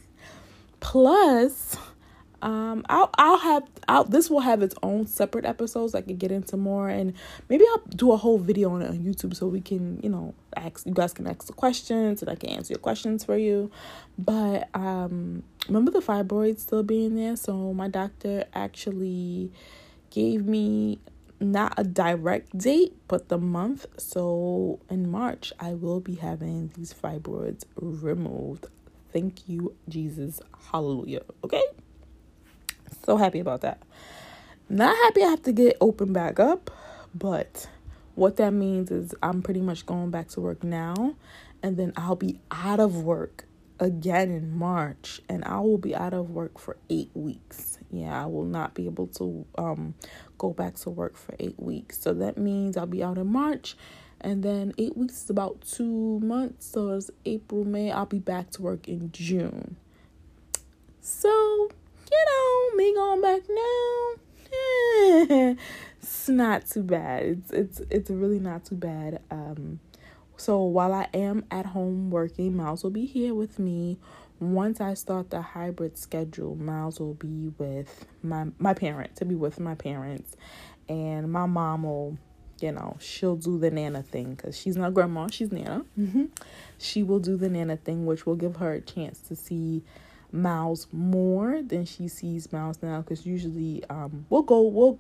Plus, 0.80 1.78
um, 2.42 2.86
I'll 2.88 3.10
I'll 3.18 3.38
have 3.38 3.64
I'll 3.88 4.04
this 4.04 4.30
will 4.30 4.42
have 4.42 4.62
its 4.62 4.76
own 4.84 5.08
separate 5.08 5.46
episodes. 5.46 5.96
I 5.96 6.02
can 6.02 6.18
get 6.18 6.32
into 6.32 6.56
more, 6.56 6.88
and 6.90 7.14
maybe 7.50 7.66
I'll 7.68 7.84
do 7.90 8.12
a 8.12 8.18
whole 8.18 8.38
video 8.38 8.72
on 8.72 8.82
it 8.82 8.90
on 8.90 9.00
YouTube 9.00 9.36
so 9.36 9.48
we 9.48 9.62
can 9.62 10.00
you 10.04 10.10
know 10.10 10.36
ask 10.56 10.86
you 10.86 10.94
guys 10.94 11.14
can 11.14 11.28
ask 11.28 11.46
the 11.46 11.54
questions 11.54 12.22
and 12.22 12.30
I 12.30 12.36
can 12.36 12.50
answer 12.50 12.74
your 12.74 12.80
questions 12.80 13.26
for 13.26 13.38
you. 13.38 13.72
But 14.18 14.70
um, 14.74 15.44
remember 15.68 15.92
the 15.92 16.00
fibroids 16.00 16.60
still 16.60 16.84
being 16.84 17.16
there, 17.16 17.36
so 17.36 17.74
my 17.74 17.88
doctor 17.88 18.46
actually 18.54 19.52
gave 20.12 20.46
me 20.46 21.00
not 21.40 21.74
a 21.78 21.84
direct 21.84 22.58
date, 22.58 22.96
but 23.08 23.30
the 23.30 23.38
month. 23.38 23.86
So 23.98 24.80
in 24.90 25.10
March, 25.10 25.54
I 25.60 25.74
will 25.74 26.00
be 26.00 26.16
having 26.16 26.72
these 26.76 26.94
fibroids 26.94 27.64
removed. 27.76 28.68
Thank 29.14 29.48
you, 29.50 29.76
Jesus. 29.90 30.42
Hallelujah. 30.72 31.22
Okay? 31.44 31.64
So 33.06 33.18
happy 33.18 33.40
about 33.40 33.62
that. 33.62 33.82
Not 34.70 34.96
happy 34.98 35.24
I 35.24 35.30
have 35.30 35.44
to 35.44 35.54
get 35.54 35.78
open 35.82 36.14
back 36.14 36.40
up, 36.40 36.72
but 37.16 37.70
what 38.16 38.38
that 38.38 38.52
means 38.52 38.92
is 38.92 39.16
I'm 39.24 39.42
pretty 39.42 39.62
much 39.62 39.86
going 39.86 40.12
back 40.12 40.30
to 40.30 40.42
work 40.42 40.64
now, 40.64 41.16
and 41.64 41.78
then 41.78 41.94
I'll 41.98 42.16
be 42.18 42.40
out 42.52 42.80
of 42.82 42.98
work 43.04 43.46
again 43.80 44.32
in 44.32 44.58
March, 44.58 45.22
and 45.30 45.46
I 45.46 45.60
will 45.62 45.78
be 45.78 45.96
out 45.96 46.14
of 46.14 46.32
work 46.32 46.60
for 46.60 46.78
eight 46.90 47.12
weeks. 47.14 47.80
Yeah, 47.92 48.24
I 48.24 48.26
will 48.28 48.46
not 48.46 48.74
be 48.74 48.88
able 48.88 49.08
to 49.08 49.46
um 49.58 49.96
go 50.38 50.52
back 50.52 50.76
to 50.78 50.90
work 50.90 51.16
for 51.18 51.36
eight 51.40 51.60
weeks. 51.60 52.00
So 52.00 52.14
that 52.16 52.38
means 52.38 52.78
I'll 52.78 52.88
be 52.88 53.04
out 53.04 53.18
in 53.18 53.28
March 53.28 53.78
and 54.22 54.44
then 54.44 54.74
eight 54.78 54.98
weeks 54.98 55.24
is 55.24 55.30
about 55.30 55.62
two 55.62 56.20
months 56.20 56.68
so 56.68 56.92
it's 56.92 57.12
april 57.26 57.64
may. 57.64 57.92
I'll 57.92 58.06
be 58.06 58.20
back 58.20 58.52
to 58.52 58.62
work 58.62 58.88
in 58.88 59.12
june. 59.12 59.76
So 61.02 61.70
you 62.12 62.26
know 62.28 62.76
me 62.76 62.94
going 62.94 63.22
back 63.22 63.42
now 63.50 64.16
it's 66.02 66.30
not 66.30 66.66
too 66.66 66.84
bad. 66.84 67.24
It's 67.24 67.52
it's 67.52 67.82
it's 67.90 68.10
really 68.10 68.40
not 68.40 68.66
too 68.66 68.76
bad. 68.76 69.22
Um 69.30 69.80
so 70.40 70.62
while 70.64 70.94
i 70.94 71.08
am 71.16 71.46
at 71.50 71.66
home 71.66 72.12
working 72.12 72.56
miles 72.56 72.84
will 72.84 72.92
be 72.92 73.06
here 73.06 73.34
with 73.34 73.60
me. 73.60 73.98
Once 74.40 74.80
i 74.80 74.94
start 74.94 75.32
the 75.32 75.42
hybrid 75.42 75.98
schedule 75.98 76.56
miles 76.56 77.00
will 77.00 77.16
be 77.16 77.52
with 77.58 78.06
my 78.22 78.46
my 78.60 78.74
parents 78.74 79.20
to 79.20 79.26
be 79.26 79.36
with 79.36 79.60
my 79.60 79.76
parents. 79.76 80.36
And 80.90 81.32
my 81.32 81.46
mom 81.46 81.84
will 81.84 82.18
you 82.60 82.72
know, 82.72 82.98
she'll 83.00 83.36
do 83.36 83.58
the 83.58 83.72
Nana 83.72 84.04
thing 84.04 84.36
because 84.36 84.58
she's 84.58 84.78
not 84.78 84.94
grandma, 84.94 85.28
she's 85.28 85.52
Nana. 85.52 85.86
Mm-hmm. 85.98 86.26
She 86.78 87.04
will 87.04 87.20
do 87.20 87.38
the 87.38 87.50
Nana 87.50 87.78
thing, 87.78 88.06
which 88.06 88.26
will 88.26 88.36
give 88.36 88.58
her 88.58 88.74
a 88.74 88.82
chance 88.82 89.20
to 89.22 89.36
see 89.36 89.84
Miles 90.32 90.88
more 90.92 91.62
than 91.62 91.86
she 91.86 92.08
sees 92.08 92.52
Miles 92.52 92.82
now. 92.82 93.02
Because 93.02 93.26
usually, 93.26 93.84
um, 93.90 94.26
we'll 94.30 94.44
go 94.44 94.62
we'll 94.62 95.00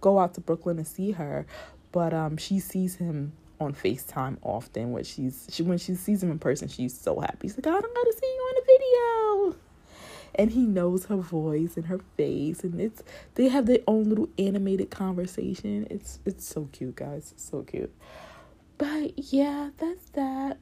go 0.00 0.18
out 0.18 0.34
to 0.34 0.40
Brooklyn 0.40 0.76
to 0.76 0.84
see 0.84 1.12
her, 1.12 1.46
but 1.92 2.12
um, 2.12 2.36
she 2.36 2.58
sees 2.58 2.96
him 2.96 3.32
on 3.58 3.72
FaceTime 3.74 4.38
often. 4.42 4.92
Which 4.92 5.06
she's 5.06 5.46
she 5.50 5.62
when 5.62 5.78
she 5.78 5.94
sees 5.94 6.22
him 6.22 6.30
in 6.30 6.38
person, 6.38 6.68
she's 6.68 6.98
so 6.98 7.20
happy. 7.20 7.48
She's 7.48 7.56
like, 7.56 7.66
I 7.66 7.80
don't 7.80 7.94
got 7.94 8.04
to 8.04 8.12
see 8.12 8.26
you 8.26 8.40
on 8.40 8.56
a 8.56 9.52
video 9.52 9.56
and 10.34 10.50
he 10.50 10.62
knows 10.62 11.06
her 11.06 11.16
voice 11.16 11.76
and 11.76 11.86
her 11.86 12.00
face 12.16 12.62
and 12.62 12.80
it's 12.80 13.02
they 13.34 13.48
have 13.48 13.66
their 13.66 13.80
own 13.86 14.04
little 14.04 14.28
animated 14.38 14.90
conversation. 14.90 15.86
It's 15.90 16.18
it's 16.24 16.46
so 16.46 16.68
cute 16.72 16.96
guys. 16.96 17.34
So 17.36 17.62
cute. 17.62 17.94
But 18.78 19.12
yeah 19.32 19.70
that's 19.78 20.10
that. 20.10 20.58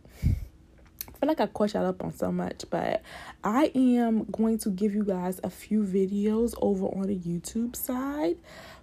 I 1.15 1.19
feel 1.19 1.29
like 1.29 1.41
I 1.41 1.47
caught 1.47 1.75
y'all 1.75 1.87
up 1.87 2.03
on 2.03 2.13
so 2.13 2.33
much, 2.33 2.65
but 2.71 3.03
I 3.43 3.71
am 3.75 4.25
going 4.25 4.59
to 4.59 4.71
give 4.71 4.95
you 4.95 5.05
guys 5.05 5.41
a 5.45 5.51
few 5.51 5.83
videos 5.85 6.55
over 6.61 6.87
on 6.87 7.03
the 7.03 7.17
YouTube 7.17 7.77
side 7.77 8.37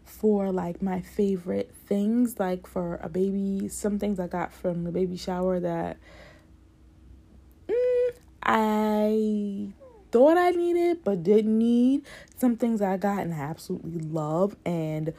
for 0.06 0.52
like 0.52 0.82
my 0.82 1.02
favorite 1.02 1.74
things, 1.88 2.40
like 2.40 2.68
for 2.68 3.00
a 3.02 3.10
baby, 3.10 3.68
some 3.70 4.00
things 4.00 4.20
I 4.20 4.28
got 4.28 4.54
from 4.54 4.84
the 4.84 4.92
baby 4.92 5.18
shower 5.18 5.60
that 5.60 5.98
mm, 7.68 8.12
I 8.44 9.74
thought 10.12 10.38
I 10.38 10.52
needed 10.52 11.04
but 11.04 11.24
didn't 11.24 11.58
need. 11.58 12.06
Some 12.38 12.58
things 12.58 12.82
I 12.82 12.98
got 12.98 13.20
and 13.20 13.34
I 13.34 13.38
absolutely 13.38 14.00
love. 14.00 14.56
And 14.66 15.14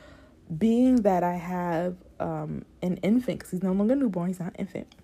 being 0.57 1.03
that 1.03 1.23
I 1.23 1.35
have 1.35 1.97
um, 2.21 2.65
an 2.83 2.99
infant, 2.99 3.39
because 3.41 3.53
he's 3.53 3.63
no 3.63 3.73
longer 3.73 3.97
newborn, 3.97 4.29
he's 4.29 4.41
not 4.41 4.49
an 4.49 4.57
infant. 4.57 4.95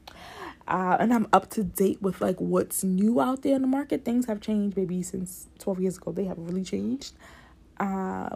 Uh, 0.66 0.98
and 1.00 1.14
I'm 1.14 1.26
up 1.32 1.48
to 1.50 1.64
date 1.64 2.02
with 2.02 2.20
like 2.20 2.38
what's 2.40 2.84
new 2.84 3.20
out 3.20 3.42
there 3.42 3.56
in 3.56 3.62
the 3.62 3.68
market. 3.68 4.04
Things 4.04 4.26
have 4.26 4.40
changed, 4.40 4.76
maybe 4.76 5.02
since 5.02 5.48
12 5.58 5.80
years 5.80 5.96
ago. 5.96 6.12
They 6.12 6.24
have 6.24 6.38
really 6.38 6.62
changed. 6.62 7.14
Uh, 7.80 8.28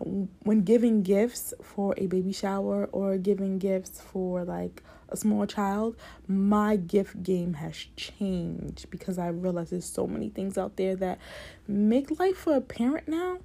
when 0.44 0.62
giving 0.62 1.02
gifts 1.02 1.52
for 1.62 1.94
a 1.96 2.07
baby 2.07 2.33
shower 2.33 2.88
or 2.92 3.18
giving 3.18 3.59
gifts 3.59 4.00
for 4.00 4.44
like 4.44 4.83
a 5.09 5.16
small 5.16 5.46
child, 5.46 5.96
my 6.28 6.76
gift 6.76 7.22
game 7.22 7.55
has 7.55 7.87
changed 7.96 8.88
because 8.90 9.18
I 9.18 9.28
realize 9.28 9.70
there's 9.70 9.85
so 9.85 10.07
many 10.07 10.28
things 10.28 10.57
out 10.57 10.76
there 10.76 10.94
that 10.96 11.18
make 11.66 12.20
life 12.20 12.37
for 12.37 12.55
a 12.55 12.61
parent 12.61 13.09
now 13.09 13.38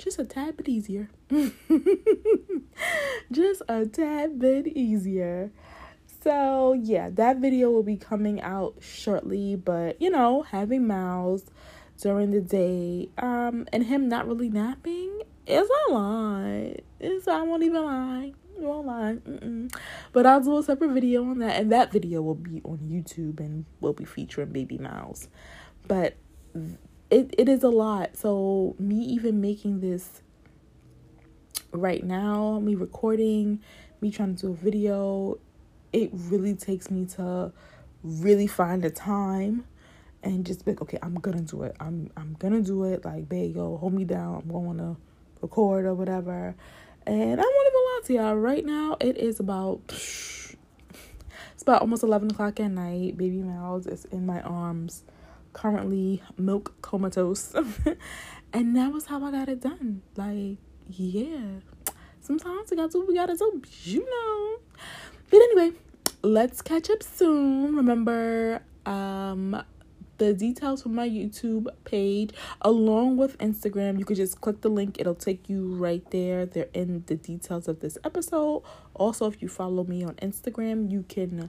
just 0.00 0.18
a 0.18 0.24
tad 0.24 0.56
bit 0.56 0.68
easier. 0.68 1.10
just 3.30 3.62
a 3.68 3.86
tad 3.86 4.38
bit 4.38 4.66
easier. 4.68 5.52
So, 6.22 6.72
yeah, 6.72 7.10
that 7.10 7.38
video 7.38 7.70
will 7.70 7.82
be 7.82 7.96
coming 7.96 8.40
out 8.40 8.76
shortly, 8.80 9.56
but 9.56 10.00
you 10.00 10.10
know, 10.10 10.42
having 10.42 10.86
Miles 10.86 11.44
during 12.00 12.30
the 12.30 12.40
day 12.40 13.08
um 13.18 13.66
and 13.72 13.84
him 13.84 14.08
not 14.08 14.26
really 14.26 14.48
napping 14.48 15.22
is 15.46 15.68
a 15.88 15.92
lot. 15.92 16.80
It's 16.98 17.28
I 17.28 17.42
won't 17.42 17.62
even 17.62 17.84
lie 17.84 18.32
won't 18.60 18.86
lie. 18.86 19.16
Mm-mm. 19.26 19.74
But 20.12 20.26
I'll 20.26 20.40
do 20.40 20.58
a 20.58 20.62
separate 20.62 20.90
video 20.90 21.24
on 21.24 21.38
that, 21.38 21.60
and 21.60 21.72
that 21.72 21.92
video 21.92 22.22
will 22.22 22.34
be 22.34 22.60
on 22.64 22.78
YouTube 22.78 23.40
and 23.40 23.64
will 23.80 23.92
be 23.92 24.04
featuring 24.04 24.52
Baby 24.52 24.78
Miles. 24.78 25.28
But 25.88 26.16
it, 27.10 27.34
it 27.36 27.48
is 27.48 27.62
a 27.62 27.68
lot. 27.68 28.16
So 28.16 28.76
me 28.78 28.96
even 28.96 29.40
making 29.40 29.80
this 29.80 30.22
right 31.72 32.04
now, 32.04 32.60
me 32.60 32.74
recording, 32.74 33.60
me 34.00 34.10
trying 34.10 34.36
to 34.36 34.46
do 34.46 34.52
a 34.52 34.56
video, 34.56 35.38
it 35.92 36.10
really 36.12 36.54
takes 36.54 36.90
me 36.90 37.06
to 37.06 37.52
really 38.02 38.46
find 38.46 38.82
the 38.82 38.90
time 38.90 39.64
and 40.22 40.44
just 40.44 40.64
be 40.64 40.72
like, 40.72 40.82
okay, 40.82 40.98
I'm 41.02 41.14
gonna 41.14 41.40
do 41.40 41.62
it. 41.62 41.76
I'm 41.80 42.10
I'm 42.16 42.36
gonna 42.38 42.60
do 42.60 42.84
it. 42.84 43.04
Like, 43.04 43.28
babe, 43.28 43.56
yo, 43.56 43.76
hold 43.76 43.94
me 43.94 44.04
down. 44.04 44.42
I'm 44.44 44.52
going 44.52 44.78
to 44.78 44.96
record 45.40 45.86
or 45.86 45.94
whatever. 45.94 46.54
And 47.06 47.40
I 47.40 47.42
won't 47.42 47.68
even 47.68 47.80
lie 47.84 48.00
to 48.04 48.12
y'all. 48.12 48.36
Right 48.36 48.64
now, 48.64 48.96
it 49.00 49.16
is 49.16 49.40
about 49.40 49.80
it's 49.88 51.62
about 51.62 51.80
almost 51.80 52.02
eleven 52.02 52.30
o'clock 52.30 52.60
at 52.60 52.70
night. 52.70 53.16
Baby 53.16 53.42
Miles 53.42 53.86
is 53.86 54.04
in 54.06 54.26
my 54.26 54.40
arms, 54.42 55.04
currently 55.52 56.22
milk 56.36 56.80
comatose, 56.82 57.54
and 58.52 58.76
that 58.76 58.92
was 58.92 59.06
how 59.06 59.24
I 59.24 59.30
got 59.30 59.48
it 59.48 59.60
done. 59.60 60.02
Like, 60.16 60.58
yeah, 60.88 61.60
sometimes 62.20 62.70
we 62.70 62.76
got 62.76 62.90
to 62.90 63.00
do 63.00 63.06
we 63.06 63.14
gotta 63.14 63.36
do, 63.36 63.62
you 63.84 64.04
know. 64.04 64.58
But 65.30 65.36
anyway, 65.36 65.76
let's 66.22 66.60
catch 66.60 66.90
up 66.90 67.02
soon. 67.02 67.76
Remember, 67.76 68.60
um, 68.84 69.62
the 70.20 70.34
details 70.34 70.82
from 70.82 70.94
my 70.94 71.08
YouTube 71.08 71.66
page 71.84 72.32
along 72.60 73.16
with 73.16 73.38
Instagram. 73.38 73.98
You 73.98 74.04
could 74.04 74.18
just 74.18 74.40
click 74.42 74.60
the 74.60 74.68
link, 74.68 74.96
it'll 75.00 75.14
take 75.14 75.48
you 75.48 75.74
right 75.76 76.08
there. 76.10 76.44
They're 76.44 76.68
in 76.74 77.04
the 77.06 77.16
details 77.16 77.68
of 77.68 77.80
this 77.80 77.96
episode. 78.04 78.62
Also, 78.92 79.26
if 79.26 79.40
you 79.40 79.48
follow 79.48 79.82
me 79.82 80.04
on 80.04 80.14
Instagram, 80.16 80.90
you 80.90 81.04
can 81.08 81.48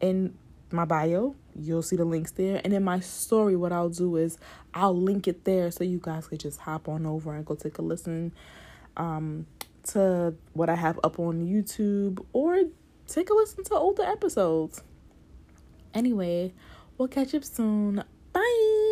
in 0.00 0.34
my 0.72 0.86
bio, 0.86 1.36
you'll 1.54 1.82
see 1.82 1.96
the 1.96 2.06
links 2.06 2.30
there. 2.32 2.62
And 2.64 2.72
in 2.72 2.82
my 2.82 3.00
story, 3.00 3.54
what 3.54 3.70
I'll 3.70 3.90
do 3.90 4.16
is 4.16 4.38
I'll 4.72 4.96
link 4.98 5.28
it 5.28 5.44
there 5.44 5.70
so 5.70 5.84
you 5.84 6.00
guys 6.02 6.26
could 6.26 6.40
just 6.40 6.60
hop 6.60 6.88
on 6.88 7.04
over 7.04 7.34
and 7.34 7.44
go 7.44 7.54
take 7.54 7.76
a 7.78 7.82
listen 7.82 8.32
um 8.96 9.46
to 9.88 10.34
what 10.54 10.70
I 10.70 10.74
have 10.74 10.98
up 11.04 11.18
on 11.18 11.46
YouTube 11.46 12.24
or 12.32 12.62
take 13.06 13.28
a 13.28 13.34
listen 13.34 13.62
to 13.64 13.74
older 13.74 14.04
episodes. 14.04 14.82
Anyway, 15.92 16.54
We'll 16.98 17.08
catch 17.08 17.34
up 17.34 17.44
soon. 17.44 18.02
Bye. 18.32 18.85